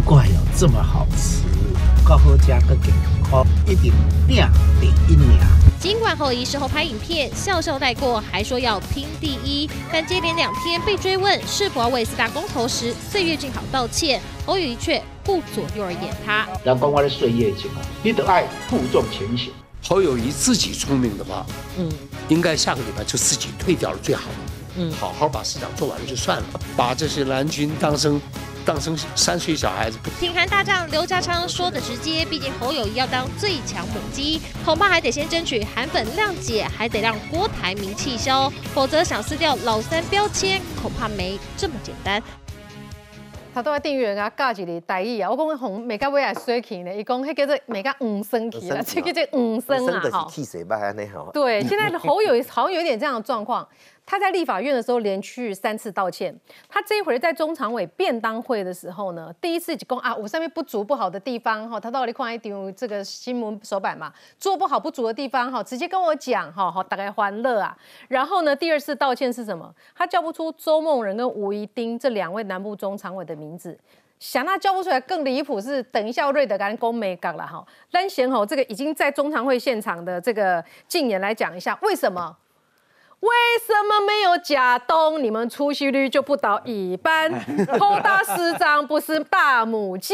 [0.01, 1.41] 怪有这么好吃，
[2.03, 2.93] 高好加个健
[3.29, 3.93] 康，一定
[4.27, 4.43] 定
[4.79, 5.39] 第一名。
[5.79, 16.47] 尽管侯怡事后拍影片笑笑带过，还说要拼第一，但接连两天被追问是否要为四大公投时岁月静好道歉，侯友谊却顾左右而言他。
[16.63, 19.51] 阳光我的岁月静好，你得爱负重前行。
[19.83, 21.45] 侯友谊自己聪明的话，
[21.77, 21.91] 嗯，
[22.29, 24.23] 应该下个礼拜就自己退掉了最好。
[24.77, 28.19] 嗯，好好把市长做完了就算了，把这些蓝军当成。
[28.65, 29.99] 当成三岁小孩子。
[30.19, 42.21] 挺韩大将刘家昌说的直接，毕竟侯友谊要当最强母鸡，恐怕还得先争取韩粉谅解，还得让郭台铭气消，否则想撕掉老三标签，恐怕没这么简单。
[43.53, 50.27] 他都要订阅啊，教一个台语啊，我讲红每个尾也水气呢，伊讲迄叫做每个五声气啦，这个叫五声啊，哈。
[50.29, 51.31] 气水吧，那好。
[51.31, 53.65] 对，现在侯友好像有点这样的状况。
[54.05, 56.33] 他在立法院的时候连续三次道歉，
[56.69, 67.75] 他这一回在中常委便当会的时候呢，第一次就讲啊，我上面不足不好的地方哈，他到底看一丢这个新闻手板嘛，做不好不足的地方哈，直接跟我讲哈，好大概欢乐啊。
[68.07, 69.73] 然后呢，第二次道歉是什么？
[69.95, 73.77] 他叫不出周梦仁跟吴怡丁这两位南部中常委的名字。
[74.19, 82.37] 想那叫不出来更离谱是，等一下瑞德跟公美讲了哈，单贤吼这个已经在中常会现场的这个禁言来讲一下，为什么？
[83.25, 83.31] 为
[83.65, 87.31] 什么没有假东，你们出席率就不到一半？
[87.79, 90.13] 偷大师长不是大母鸡，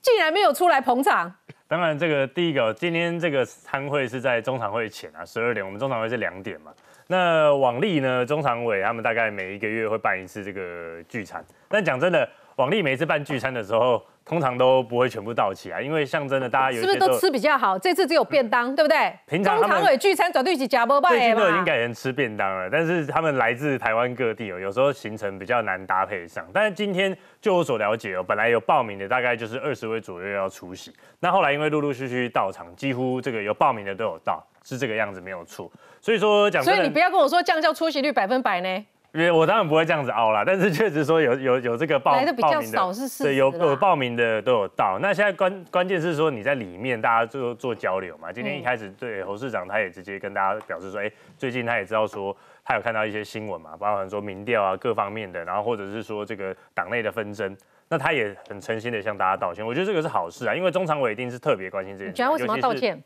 [0.00, 1.32] 竟然没有出来捧场。
[1.66, 6.72] 当然，这个第一个，今天这个参会是在中常会前啊，十二点，我们中常会是两点嘛。
[7.08, 12.28] 那往例呢，中常委他们大概每一个月会办一次这个聚餐，但讲真的。
[12.56, 17.78] 广利每次办聚餐的时候，通常都不会全部到齐啊，因为象征的大家有是不是都吃比较好？
[17.78, 19.10] 这次只有便当，对不对？
[19.26, 26.46] 平常常委聚餐绝对是假包拜最近都已经改成吃便当了，但是他们来自台湾各地哦，有时候行程比较难搭配上。
[26.52, 35.72] 但是今天就我所了解哦，本来有报名的大概就是二十位左右要出席，那后来因为陆陆续续到场，几乎这个有报名的都有到，是这个样子没有错。
[36.02, 38.84] 所以说讲，所以你不要跟我说降教出席率百分百呢。
[39.12, 44.98] 因为我当然不会这样子凹啦，但是确实说有有有这个报来的比较少是是，对有有报名的都有到。
[45.00, 48.30] 那现在关关键是说你在里面大家做做交流嘛。
[48.30, 57.56] 今天一开始对侯市长他也直接跟大家表示说，哎，最近他也知道说他有看到一些新闻嘛，包含说民调啊各方面的，然后或者是说这个党内的纷争，
[57.88, 59.66] 那他也很诚心的向大家道歉。
[59.66, 62.10] 我觉得这个是好事啊，因为中常委一定是特别关心这件事。
[62.10, 63.02] 你觉得为什么要道歉？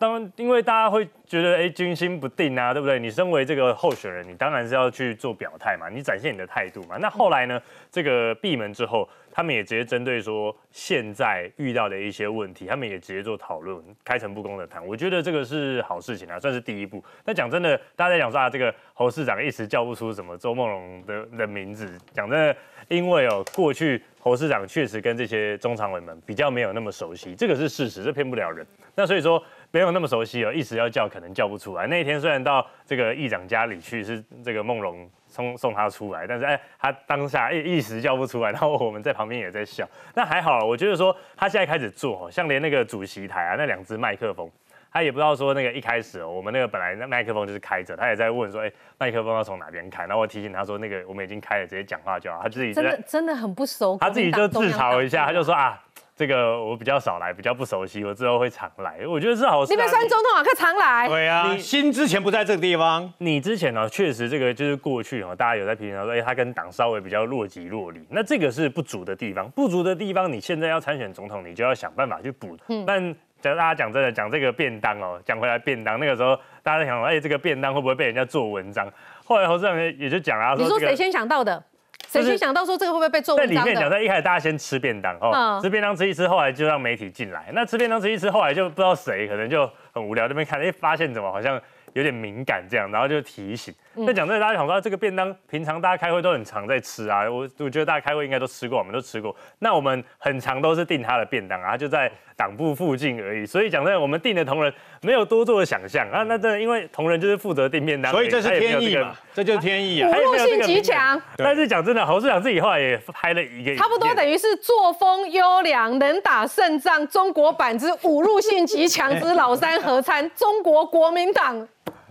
[0.00, 2.98] 当然，因为大家会觉得哎军心不定啊，对不对？
[2.98, 6.96] 你身为这个候选人，你当然是要去做表态嘛，你展现你的态度嘛。
[6.96, 7.60] 那后来呢，
[7.90, 14.84] 这个闭门之后，他们也直接针对说现在遇到的一些问题，他们也直接做讨论，开诚布公的谈。
[14.86, 17.04] 我觉得这个是好事情啊，算是第一步。
[17.26, 22.56] 那讲真的，大家在讲说啊，这个侯市长一时叫不出什么周梦龙的的名字，讲真的，
[22.88, 28.66] 因为哦，过去侯市长确实跟这些中常委们比较没有那么熟悉，这个是事实，这骗不了人。
[28.94, 29.42] 那所以说。
[29.72, 31.86] 没有那么熟悉哦，一时要叫可能叫不出来。
[31.86, 39.88] 那一天虽然到这个议长家里去，是这个梦龙送送他出来，但是哎，他当下一一时叫不出来，然后我们在旁边也在笑。
[40.14, 44.50] 那还好，我觉得说他现在开始做，像连那个主席台啊，那两只麦克风，
[44.92, 50.04] 他也不知道说那个一开始哦，我们那个本来那麦克风就是开着，他也在问说，哎，麦克风要从哪边开？
[50.04, 52.40] 然后我提醒他说，那个我们已经开了，直接讲话就好。
[52.42, 55.80] 他自己真的真的很不熟，他自己就自嘲一下，他就说啊。
[56.20, 58.98] 这个我比较少来，比较不熟悉，我之后会常来。
[59.08, 59.72] 我觉得是好事。
[59.72, 61.08] 你们三总统啊，可常来。
[61.08, 68.06] 对啊，你新之前不在这个地方，你之前呢，确实这个就是过去哦，大家有在评论说，哎，他跟党稍微比较若即若离。
[68.10, 72.54] 那这个是不足的地方，不足的地方，你现在要参选总统，你就要想办法去补。
[72.68, 72.84] 嗯。
[72.86, 73.02] 但
[73.40, 78.86] 讲大家讲真的，讲这个便当哦，讲回来便当，那个时候大家在想，哎，这个便当会不会被人家做文章？
[79.24, 81.64] 后来侯市长也就讲啊，你说谁先想到的？
[82.10, 87.50] 谁去想到说这个会不会被做文章在里面讲，在一开始大家先吃便当哦，吃便当吃一吃，后来就让媒体进来。
[87.52, 91.60] 那吃便当吃一吃，后来就不知道谁可能就很无聊，那边看，哎，发现怎么好像。
[91.92, 93.74] 有点敏感这样，然后就提醒。
[93.94, 97.28] 那讲真的，大家想说这个便当，平常大家开会都很常在吃啊。
[97.28, 99.34] 我我觉得大家开会应该都吃过，我们都吃过。
[99.58, 103.44] 那我们很常都是订他的便当啊，就在党部附近而已。
[103.44, 104.72] 所以讲真的，我们订的同仁
[105.02, 106.22] 没有多做的想象啊。
[106.22, 110.08] 那真的因为同仁就是负责订便当，所以这是天意嘛，这就是天意啊。
[110.08, 111.20] 侮辱性极强。
[111.36, 121.66] 但是讲真的，侯市长自己后来也拍了一个，差不多等于是作风优良、能打胜仗中国版之侮辱性极强之老三合餐中国国民党。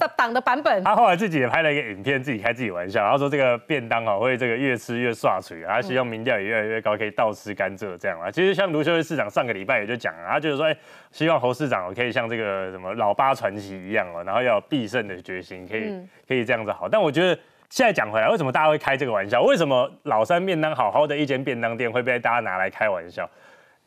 [0.07, 8.29] 党的版本，他后来自己也拍了一个影片，自己开自己玩笑，然后说这个便当哦会这个越吃越刷嘴，他希望民调也越来越高，可以倒吃甘蔗这样啊。
[8.31, 10.75] 其实像卢秀慧市长上个礼拜也就讲了，他就是说，哎，
[11.12, 15.93] 希望侯市长可以像这个什么老八传奇一样哦，然后要有必胜的决心，可以
[16.27, 16.88] 可以这样子好。
[16.88, 17.33] 但我觉得
[17.69, 19.41] 现在讲回来，为什么大家会开这个玩笑？
[19.41, 23.29] 为什么老三便当好好的一间便当店会被大家拿来开玩笑？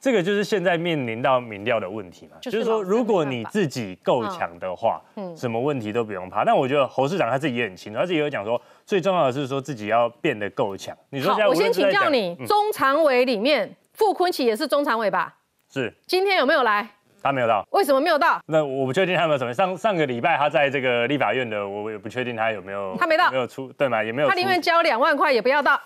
[0.03, 6.45] 这个就是现在面临到民调的问题嘛，就是说，如果你自己够强的话，嗯，什么问题都不用怕。
[6.45, 10.93] 但我觉得侯市长他自己也很清楚，他自己有讲说，最重要的是说自己要变得够强。
[11.11, 15.33] 你说，我先请教你，中常委里面傅昆萁也是中常委吧？
[15.73, 15.95] 是。
[16.05, 16.85] 今天有没有来？
[17.23, 17.65] 他没有到。
[17.71, 18.43] 为什么没有到？
[18.47, 19.55] 那我不确定他有没有什么。
[19.55, 22.97] 上上个礼拜他在这个立法院的，我也不确定他有没有。
[22.99, 23.31] 他没到。
[23.31, 24.03] 没有出，对吗？
[24.03, 24.29] 也没有。
[24.29, 25.81] 他宁愿交两万块也不要到。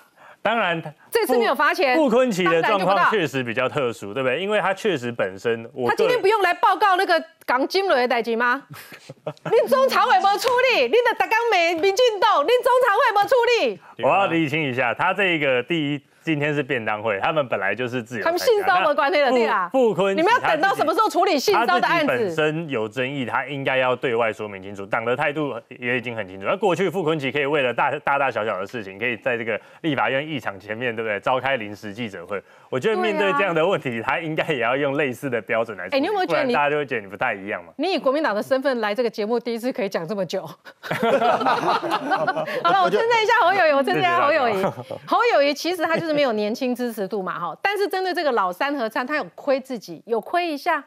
[0.47, 0.81] 当然，
[1.11, 1.97] 这次没有罚钱。
[1.97, 4.41] 傅昆奇的状况确实比较特殊，对不对？
[4.41, 8.63] 因为他确实本身，他今天不用来报告那个港金轮的代志吗？
[9.45, 13.35] 恁中常委没处理，恁的大港美民进党，恁中常委没处
[13.67, 13.81] 理。
[14.05, 18.25] 我要厘清一下，他这个第一今天是便当会，他们本来就是自由。
[18.25, 22.07] 他们性骚扰关系的对啊，傅坤，你们要等到什么时候处理性骚的案子？
[22.09, 24.85] 本身有争议，他应该要对外说明清楚。
[24.85, 26.47] 党的态度也已经很清楚。
[26.49, 31.21] 那过去傅坤奇可以为了大大大小小的事情，可以在这个立法院议场前面，对不对？
[31.21, 32.43] 召开临时记者会。
[32.69, 35.87] 我觉得面对这样的问题，他应该也要用类似的标准来。
[35.93, 37.73] 哎，你有没有觉得你大家就会觉得你不太一样嘛？
[37.77, 40.45] 你以国民党的身份来这个节目，第一次可以讲这么久。
[40.83, 44.61] 好了，我称赞一下侯友谊，我称赞一下侯友谊。
[45.07, 47.57] 侯友谊其实他就是没有年轻支持度嘛，哈。
[47.63, 50.83] 但是针对这个老三合餐，他有亏自己，有亏一下。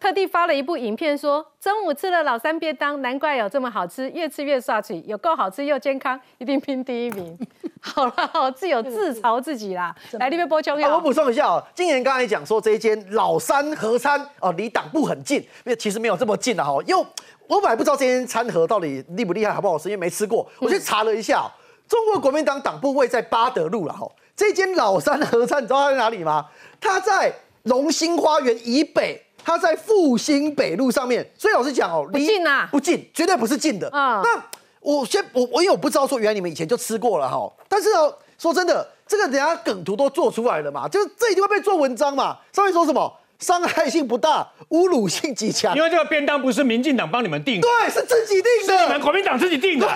[0.00, 7.38] 特地发了一部影片，说中午吃了老三便当，难怪有这么好吃，越吃越刷嘴，有够好吃又健康，一定拼第一名。
[7.80, 9.94] 好了，好自有自嘲自己啦。
[10.18, 16.76] 来，这边播枪我补充一下哦，今年刚才讲说这一间老三合餐哦，离党部很近，因为其实没有这么近的哈。
[16.86, 17.06] 因为
[17.46, 20.46] 我本来不知道这间餐盒到底厉不厉害，好不好吃，因为没吃过。
[20.58, 21.48] 我去查了一下，
[21.88, 24.06] 中国国民党党部位在八德路了哈。
[24.36, 26.46] 这间老三合餐，你知道它在哪里吗？
[26.80, 27.32] 它在
[27.64, 29.20] 龙兴花园以北。
[29.46, 33.86] 它在复兴北路上面，所以老实讲哦，不近啊，不近，绝对不是近的。
[33.90, 34.42] 啊，那
[34.80, 42.38] 我先我我因为我不知道说原来你们以前就吃过了哈，但是哦，说真的，这个人家梗图都做出来了嘛，就是这一定会被做文章嘛。
[42.54, 43.14] 上面说什么
[43.44, 49.86] 伤害性不大，侮辱性极强，因为这个便当不是民进党帮你们订，对，是自己订的，是你们国民党自己订的，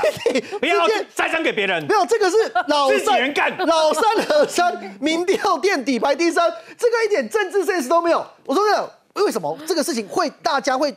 [0.61, 1.83] 不要再讲给别人。
[1.89, 2.37] 没有，这个是
[2.67, 8.25] 老三干，老三和三民调垫底排第三，这个一点政治 sense 都没有。
[8.45, 8.93] 我说真的。
[9.15, 10.95] 为什么这个事情会大家会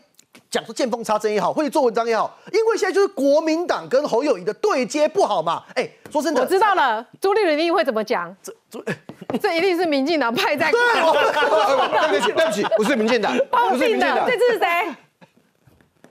[0.49, 2.37] 讲说见缝插针也好，会做文章也好？
[2.51, 5.63] 因为现在就是国民党跟侯友谊的对接不好嘛。
[5.75, 8.35] 哎，说真的，我知道了，朱立伦一定会怎么讲？
[8.41, 8.83] 这这
[9.39, 10.71] 这一定是民进党派在。
[10.71, 10.79] 对，
[12.09, 13.33] 对不起，对不起，不是民进党，
[13.69, 14.95] 不是民进党，这次是谁？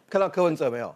[0.09, 0.95] 看到柯文哲没有？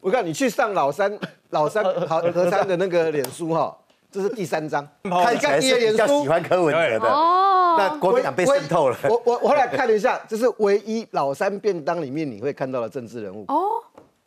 [0.00, 1.18] 我看你去上老三
[1.50, 3.76] 老三好何三的那个脸书哈。
[4.10, 7.76] 这是第三章， 看起来是比较喜欢柯文哲的哦。
[7.78, 8.96] 那国民党被渗透了。
[9.04, 13.68] 我我我后来看了一下，这是唯一老三便当里面你会看到的政治人物哦，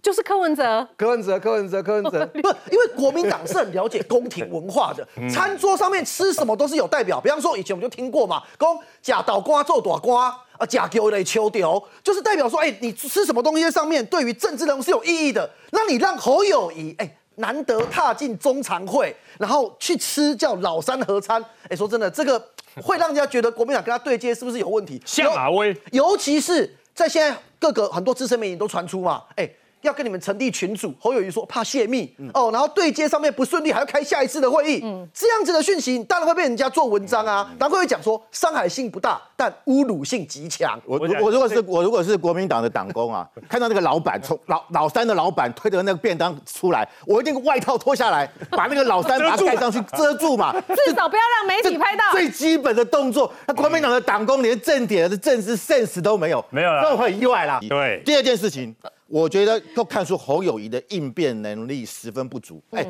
[0.02, 0.88] 就是柯文哲。
[0.96, 2.40] 柯文哲，柯文哲，柯文哲， 不，
[2.72, 7.20] 因为国民党是很了解宫廷文化的，餐桌上面吃什么都是有代表。
[7.20, 10.28] 比方说以前我们就听过嘛，公假倒瓜做短瓜
[10.58, 15.50] 啊，假丢雷秋丢，就是代表说，哎，你吃什么东西在上面，对于政治人物是有意义的。
[15.72, 17.18] 那你让侯友谊，哎。
[17.36, 21.44] 难得踏进中常会，然后去吃叫老三合餐。
[21.70, 22.40] 哎，说真的，这个
[22.82, 25.02] 会让人家觉得国民党跟他对接是不是有问题？
[25.06, 29.50] 下马威，尤其是在现在各个很多资深媒体都传出嘛，哎。
[29.82, 34.80] 要跟你们成立群组，侯友谊说怕泄密哦，然后对接上面不顺利，还要开下一次的会议，
[35.14, 40.80] 这样子的讯息当然会被人家做文章啊，然后会讲说伤害性不大，但侮辱性极强。
[40.86, 50.54] 我我如果是我如果是国民党的党工啊， 看到那个老板从老老三的老板推着那个便当出来，我一定外套脱下来，把那个老三把它盖上去遮住嘛，
[50.86, 52.04] 至少不要让媒体拍到。
[52.12, 57.60] 最基本的动作，那国民党的党工连正点的政治 sense 都没有，没有了，都很意外啦。
[57.68, 58.76] 对，第二件事情。
[59.12, 62.64] 我觉得都看出侯友谊的应变能力十分不足。
[62.72, 62.88] 哎，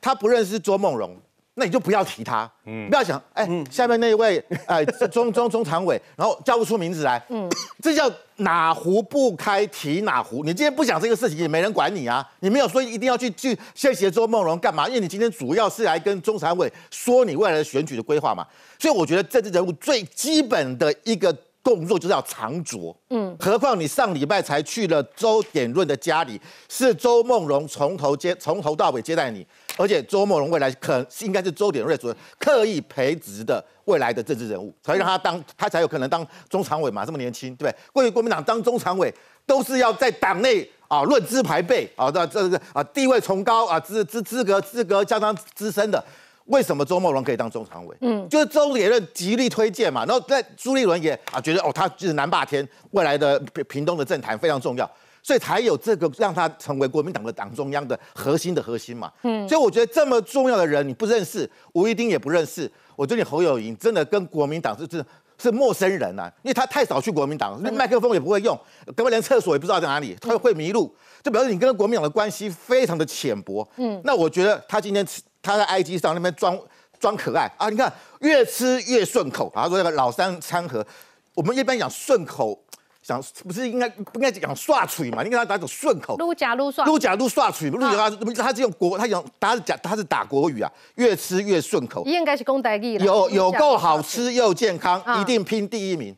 [0.00, 1.16] 他不认识周梦荣，
[1.54, 2.48] 那你就不要提他。
[2.66, 7.20] 嗯，不要想，哎，下面那一位， 哎，中中中常委，然后叫不出名字来。
[7.30, 7.50] 嗯，
[7.82, 10.44] 这叫哪壶不开提哪壶。
[10.44, 12.24] 你今天不讲这个事情，也没人管你啊。
[12.38, 14.86] 你没有说一定要去去谢谢周梦荣干嘛？
[14.86, 18.46] 因为你今天主要是来跟中常委说你未来的选举的规划嘛。
[18.78, 21.36] 所以我觉得政治人物最基本的一个。
[21.62, 29.46] 动作就是要藏拙，嗯，何况你上礼拜才去了周点润的家里，是周梦荣从头接从头到尾接待你，
[29.76, 37.76] 而且周梦荣未来可应该是周点润主任刻意培植的未来的政治人物，才让他当他才有可能当中常委嘛，这么年轻，对不对？
[37.92, 39.12] 过去国民党当中常委
[39.44, 46.02] 都是要在党内啊论资排辈啊，这这个啊地位崇高啊资资资格资格相当资深的。
[46.50, 47.96] 为什么周茂伦可以当中常委？
[48.00, 53.38] 嗯，就是周连任极力推荐嘛，然后在朱立伦也啊觉得哦，他就是南霸天未来的
[53.68, 54.90] 屏东的政坛非常重要，
[55.22, 59.12] 所以才有这个让他成为国民党的党中央的核心的核心嘛。
[59.22, 65.04] 嗯，所以我觉得这么重要的人你不认识，吴一丁也不认识，我觉得你侯友谊真的跟国民党是是
[65.38, 68.58] 是陌生人啊，因为他太少去国民党，麦克风也不会用，
[68.96, 70.92] 根本连厕所也不知道在哪里，他会迷路，
[71.22, 73.66] 就表示你跟国民党的关系非常的浅薄。
[73.76, 75.06] 嗯，那我觉得他今天。
[75.42, 76.58] 他在 IG 上那边装
[76.98, 77.68] 装可爱啊！
[77.70, 79.50] 你看越吃越顺口。
[79.54, 80.86] 他说那个老三餐盒，
[81.34, 82.62] 我们一般讲顺口，
[83.02, 85.22] 想不是应该不应该讲刷嘴嘛？
[85.22, 88.10] 你看他打种顺口，撸假撸刷，撸假撸刷嘴，撸假他
[88.42, 92.04] 他是用国，他讲他是讲他是打国语啊，越吃越顺口。
[92.04, 96.14] 应该是公台语有有够好吃又健康，一定拼第一名。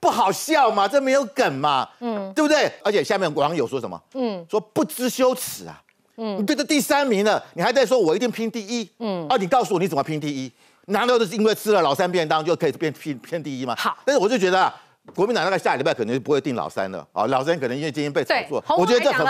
[0.00, 0.88] 不好笑嘛？
[0.88, 1.86] 这没有梗嘛？
[2.00, 2.72] 嗯，对不对？
[2.82, 4.02] 而且下面网友说什么？
[4.14, 5.78] 嗯，说不知羞耻啊！
[6.22, 8.88] 嗯，你对着第三名了，你还在说我一定拼第一？
[8.98, 10.52] 嗯，啊，你告诉我你怎么拼第一？
[10.86, 13.74] 难道就是因为吃了老三便当就可以变拼拼第一吗？
[13.78, 14.74] 好，但是我就觉得啊，
[15.14, 19.26] 国民党大概下礼拜可能就不会定老三了啊，老三可能因为今天被炒作，我觉得这很。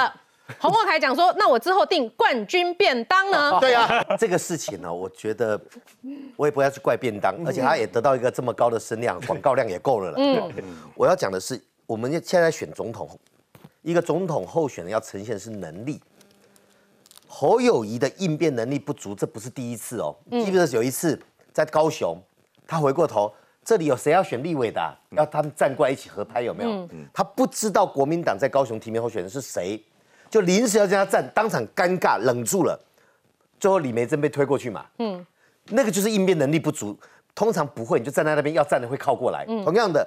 [0.58, 3.88] 洪茂凯讲说：“那我之后定冠军便当呢？” 对啊，
[4.18, 5.60] 这个事情呢，我觉得
[6.34, 10.16] 我也不要去怪便当，而且他也得到一个这么高的声量，广告量也够了了。
[10.18, 10.52] 嗯，
[10.96, 13.08] 我要讲的是，我们现在选总统，
[13.82, 16.00] 一个总统候选人要呈现的是能力。
[17.40, 20.14] 侯友谊的应变能力不足，这不是第一次哦。
[20.30, 21.18] 记得有一次
[21.54, 22.14] 在高雄，
[22.66, 23.32] 他回过头，
[23.64, 26.86] 这里有谁要选立委的，要他们站过来一起合拍，有没有？
[27.14, 29.82] 他不知道国民党在高雄提名候选人是谁。
[30.28, 32.78] 就临时要跟他站，当场尴尬冷住了，
[33.58, 35.24] 最后李梅珍被推过去嘛，嗯，
[35.70, 36.94] 那个就是应变能力不足，
[37.34, 39.46] 通常不会，你就站在那边要站的会靠过来。
[39.64, 40.06] 同样的，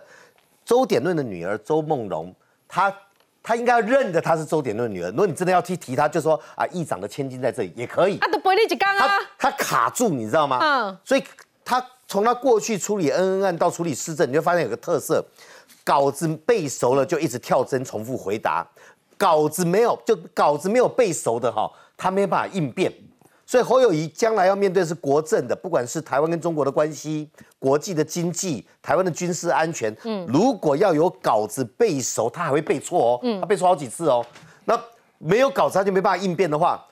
[0.63, 2.31] 周典论的女儿周梦荣，
[2.67, 2.95] 她
[3.43, 5.09] 她应该要认得她是周典论的女儿。
[5.11, 8.17] 如果你真的要去提她，就说啊，议长的千金在这里也可以。
[8.19, 10.59] 啊，都不会立即刚啊，他卡住，你知道吗？
[10.61, 11.23] 嗯，所以
[11.65, 15.23] 他从他过去处理恩恩案到处理市政，你就发现有个特色，
[15.83, 18.65] 稿子背熟了就一直跳针重复回答。
[19.17, 22.91] 稿子没有，就稿子没有背熟的哈，他没办法应变。
[23.45, 27.29] 所以侯友谊将来要面对是国政的，不管是台湾跟中国的关系、
[27.63, 34.25] 国际的经济、台湾的军事安全，嗯，如果要有稿子背熟，他还会背错哦，嗯，他背错好几次哦。
[34.65, 34.77] 那
[35.17, 36.85] 没有稿子他就没办法应变的话。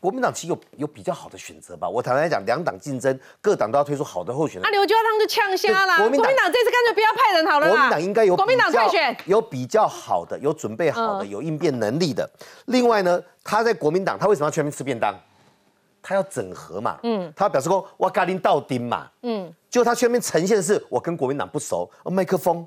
[0.00, 1.88] 国民党其实有有比较好的选择吧？
[1.88, 4.62] 我坦白讲，两党竞争，各党都要推出好的候选人。
[4.64, 5.98] 那刘家昌就呛瞎了。
[5.98, 12.28] 国民党这次干脆不要派人好了国民党应该有国民党派选，有比较好的，有准备好的，有应变能力的。
[12.64, 15.14] 另外呢，他在国民党，他为什么要全民吃便当？
[16.02, 16.98] 他要整合嘛。
[17.02, 17.32] 嗯。
[17.36, 19.08] 他表示说，我咖喱到丁嘛。
[19.22, 19.52] 嗯。
[19.68, 22.64] 就他全面呈现的是，我跟国民党不熟，麦克风，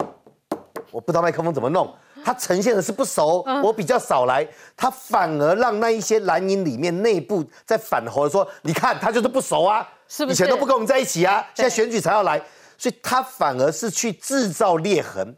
[0.91, 1.93] 我不知道麦克风怎么弄。
[2.25, 10.35] 他呈现的是不熟，我比较少来，他反而让那一些蓝营里面内部在反侯说，你看他就是不熟啊，是不是？
[10.35, 12.41] 以前都不跟我们在一起啊，现在选举才要来，
[12.77, 15.35] 所以他反而是去制造裂痕。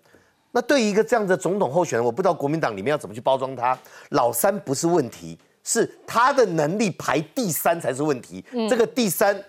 [0.51, 3.75] 那对于一个这样的总统候选人，我不知道国民党里面要怎么去包装他。
[4.09, 5.35] 老三不是问题，
[5.65, 8.41] 是他的能力排第三才是问题。
[8.69, 9.43] 这个第三。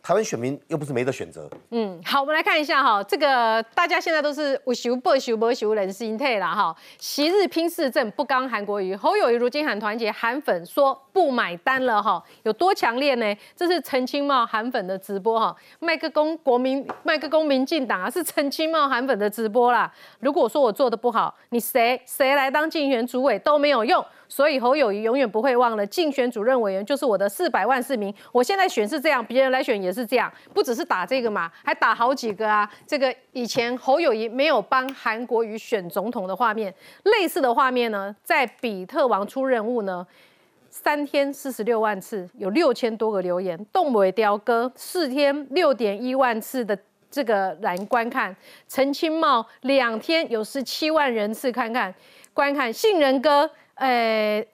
[0.00, 1.46] 台湾选民又不是没得选择。
[1.70, 6.74] 嗯，好，我们来看一下哈，这个大家现在都是无修不修不修人心态了哈。
[6.98, 13.36] 昔日拼市政不刚韩国瑜，侯友谊如今喊团结，韩粉说不买单了哈，有多强烈呢？
[13.54, 19.92] 这是陈清茂韩粉的直播哈，麦克公国民麦克公民进党啊，是陈清茂韩粉的直播啦。
[20.20, 24.02] 如果说我做的不好，你谁谁来当竞选主委都没有用。
[24.28, 28.14] 所以侯友谊永远不会忘了，竞选主任委员就是我的四百万市民。
[28.30, 32.70] 我现在选是这样，别人来选也是这样，不只是打这个嘛，还打好几个啊。
[32.86, 36.72] 这个以前侯友谊没有帮韩国瑜选总统的画面，
[37.04, 40.06] 类似的画面呢，在比特王出任务呢，
[40.68, 46.78] 三天四十六万次，有六千多个留言，动尾雕哥四天六点一万次的
[47.10, 48.36] 这个来观看，
[48.68, 51.92] 陈清茂两天有十七万人次看看
[52.34, 53.50] 观看，杏仁哥。
[53.78, 54.44] 呃，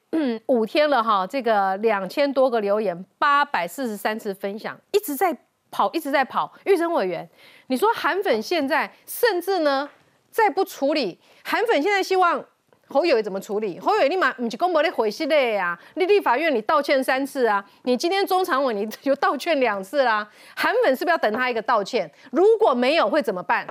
[0.46, 5.34] 五天了哈，这个两千多个留言，八百四十三次分享，一直在
[5.70, 6.52] 跑，一直在跑。
[6.64, 7.26] 玉珍委员，
[7.68, 9.88] 你说韩粉现在甚至呢，
[10.30, 12.44] 再不处理，韩粉现在希望
[12.86, 13.80] 侯友怎么处理？
[13.80, 22.10] 侯友立马你公布的回信嘞呀，立立法院你道歉三次啊，你今天中常委你 就道歉两次啦，韩粉是不是要等他一个道歉？
[22.30, 23.66] 如果没有会怎么办？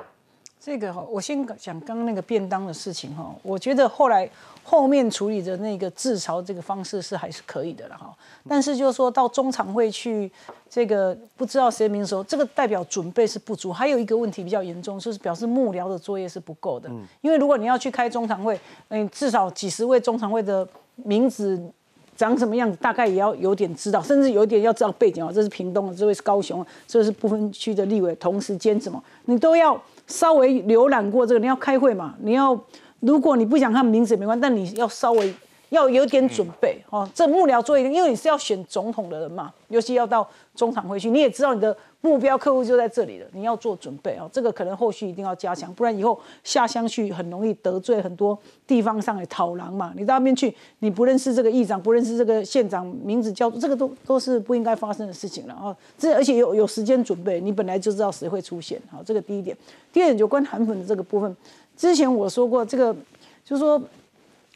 [0.65, 4.29] 这个哈，我先讲刚刚那个便当的事情哈，我觉得后来
[4.63, 8.15] 后面处理的那个自嘲这个方式是还是可以的了哈，
[8.47, 10.31] 但是就是说到中常会去
[10.69, 16.89] 这个不知道谁名的时候，这个代表准备是不足，还有一个问题比较严重，就是表示幕僚的作业是不够的，
[17.19, 18.57] 因为如果你要去开中常会，
[18.87, 21.61] 嗯，至少几十位中常会的名字
[22.15, 29.77] 长什么样子，大概也要有点知道，甚至有点要知道背景啊，这是屏东的，这位是高雄，这是不分区的立委，同时兼什么，你都要。
[30.07, 32.15] 稍微浏览过这个，你要开会嘛？
[32.19, 32.59] 你要，
[32.99, 35.33] 如果你不想看名字也没关系，但你要稍微
[35.69, 37.09] 要有点准备哦。
[37.13, 41.75] 这幕僚做一个，因为你是要选总统的人嘛，尤其要到中场会去，你也知道你的
[42.05, 44.29] 目标客户就在这里了，你要做准备哦。
[44.29, 48.37] 这个可能后续一定要加强，不然以后下乡去很容易得罪很多
[48.67, 49.93] 地方上的讨狼嘛。
[49.95, 55.73] 你到那边去，你不认识这个议长，不认识这个县长，名字叫这个都都是不应该发生的事情了哦。
[55.97, 59.55] 这而且有有时间准备，你本来就知道谁会出现，好，这个第一点。
[59.93, 61.33] 第二点就关韩粉的这个部分，
[61.77, 62.93] 之前我说过，这个
[63.45, 63.81] 就是说，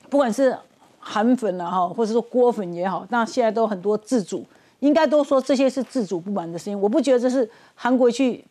[0.09, 0.53] 不管是
[0.99, 4.43] 韩粉啊哈，或者说郭粉也好，那现在都很多自主，
[4.79, 6.79] 应该都说这些是自主不满的声音。
[6.79, 8.43] 我不觉得这是韩国去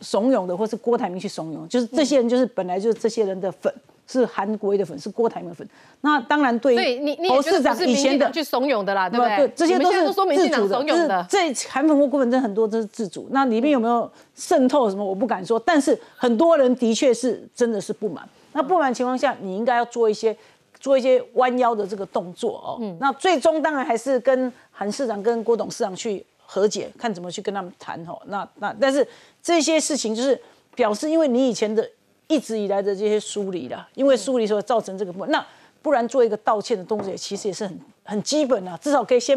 [0.00, 3.72] 怂恿的，或是郭台铭去怂恿，就是这些人就是本来就是这些人的粉，
[4.06, 5.68] 是韩国的粉，是郭台铭的粉。
[6.00, 9.52] 那当然对，所以你你侯市长以前的去怂恿的啦，对不对？
[9.54, 13.28] 这些都是自主的，就是这韩粉或郭粉真很多都是自主。
[13.30, 15.04] 那里面有没有渗透什么？
[15.04, 18.26] 我不敢说，但是很多人的确是真的是不满。
[18.52, 20.36] 那不满情况下，你应该要做一些
[20.80, 22.78] 做一些弯腰的这个动作哦。
[22.80, 22.96] 嗯。
[22.98, 28.18] 那最终当然还是跟韩市长跟郭董事长去和解，看怎么去跟他们谈哦。
[28.24, 29.06] 那那但是
[29.40, 30.40] 这些事情就是
[30.74, 31.88] 表示，因为你以前的。
[32.30, 35.44] 一直以来的这些疏离了，因为疏离所造成这个不，那
[35.82, 39.36] 不然做一个道歉的动作，其实也是很很基本的，至少可以先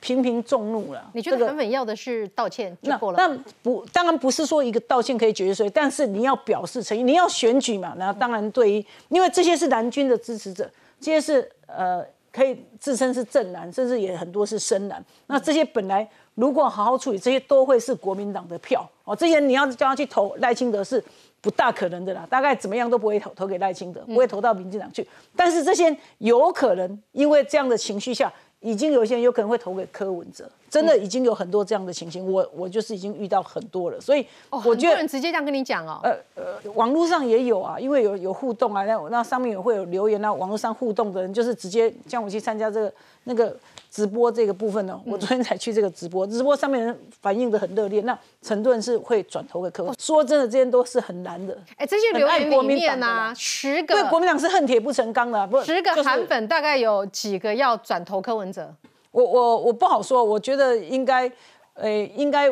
[0.00, 1.10] 平平众怒了。
[1.14, 3.16] 你觉得韩粉要的是道歉就够了？
[3.16, 7.94] 那不，当然不是说一个道歉可以解决所有，但是你要表示诚意，你要选举嘛。
[7.96, 10.70] 那当然对于，因为这些是蓝军的支持者，
[11.00, 15.04] 这些是呃可以自称是正蓝，甚至也很多是深蓝。
[15.26, 19.14] 那这些本来如果好好处理，这些都会是国民党的票哦。
[19.16, 21.02] 这些你要叫他去投赖清德是。
[21.38, 25.06] 不大可能的啦，大概怎么样都不会投投给赖清德，不会投到民进党去。
[25.36, 32.30] 但是这些有可能因为这样的情绪下，已经有些人有可能会投给柯文哲，真的已经有很多这样的情形。
[32.30, 36.00] 我我就是已经遇到很多了，所以我觉得人直接这样跟你讲哦。
[36.02, 42.92] 呃呃，网络上也有啊，因为有有互动啊，那那上面也会有留言啊，网络上互动的人就是直接叫我去参加这个
[43.24, 43.56] 那个。
[43.88, 48.02] 直播这个部分呢，我昨天才去这个直播，直播上面人反应的很热烈。
[48.02, 51.56] 那陈顿是会转投给客户，说真的，这些都是很难的。
[51.76, 58.70] 哎，这些留言里面啊，十个对国民党是恨铁不成钢的，不十个韩粉大概有几个要转投柯文哲？
[59.16, 61.30] 我我我不好说，我觉得应该，
[61.72, 62.50] 呃，应该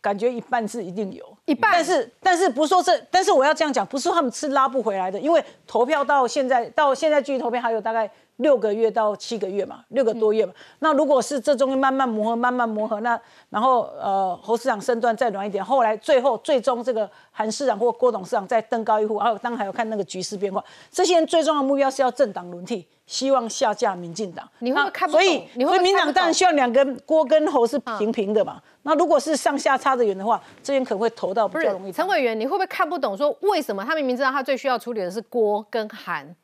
[0.00, 1.72] 感觉一半是一定有，一半。
[1.72, 8.10] 但是但是不说这，但是我要这样讲，不是说他们吃拉不回来的，因为投票到现在到现在距离投票还有大概。
[8.42, 10.52] 六个月到七个月嘛，六个多月嘛。
[10.80, 13.18] 那如果是这中间慢慢磨合，慢慢磨合，那
[13.48, 20.62] 然后呃侯市长身段再软一点，后来最后最终这个韩市长或郭董事长再登高一呼，还有当然还要看那个局势变化。
[20.90, 24.46] 这些人最重要的目标是要政党轮替，希望下架民进党。
[24.58, 25.20] 你会看不懂？
[25.20, 28.60] 所以所以民党当然希望两个郭跟侯是平平的嘛。
[28.84, 31.92] 那如果是上下差得远的话，这边可能会投到比较容易。
[31.92, 33.16] 陈委员，你会不会看不懂？
[33.16, 36.34] 说为什么他明明知道他最需要处理的是郭跟韩？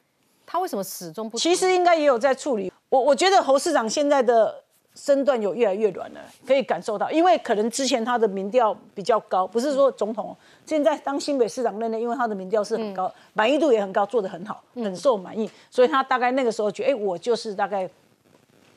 [0.50, 1.36] 他为什么始终不？
[1.36, 2.72] 其实应该也有在处理。
[2.88, 10.34] 我我觉得侯市长现在的身段有越来越软了，可以感受到，因为可能之前他的民调比较高，不是说总统
[10.64, 17.88] 现在当新北市长任内，因为他的民调是很高，满意度也很高，做得很好，很受满意，所以他大概那个时候觉得，哎，我就是大概。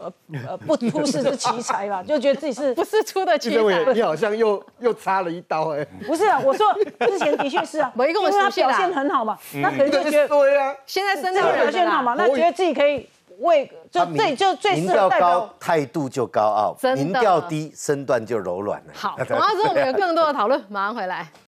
[0.02, 0.14] 呃
[0.50, 3.94] 呃，不出世是奇才吧，就觉得自己是 不是出的奇才？
[3.94, 5.86] 你好像又又插了一刀哎！
[6.08, 6.66] 不是啊，我说
[7.08, 13.08] 之前的确是啊， 因为他表现很好嘛，那可能就觉得对啊，现在身上表现好嘛，那觉得自己可以
[13.40, 18.94] 为就最就最民调高，态度就高傲；民调低，身段就柔软了。
[18.94, 21.28] 好，马上之后我们有更多的讨论，马上回来。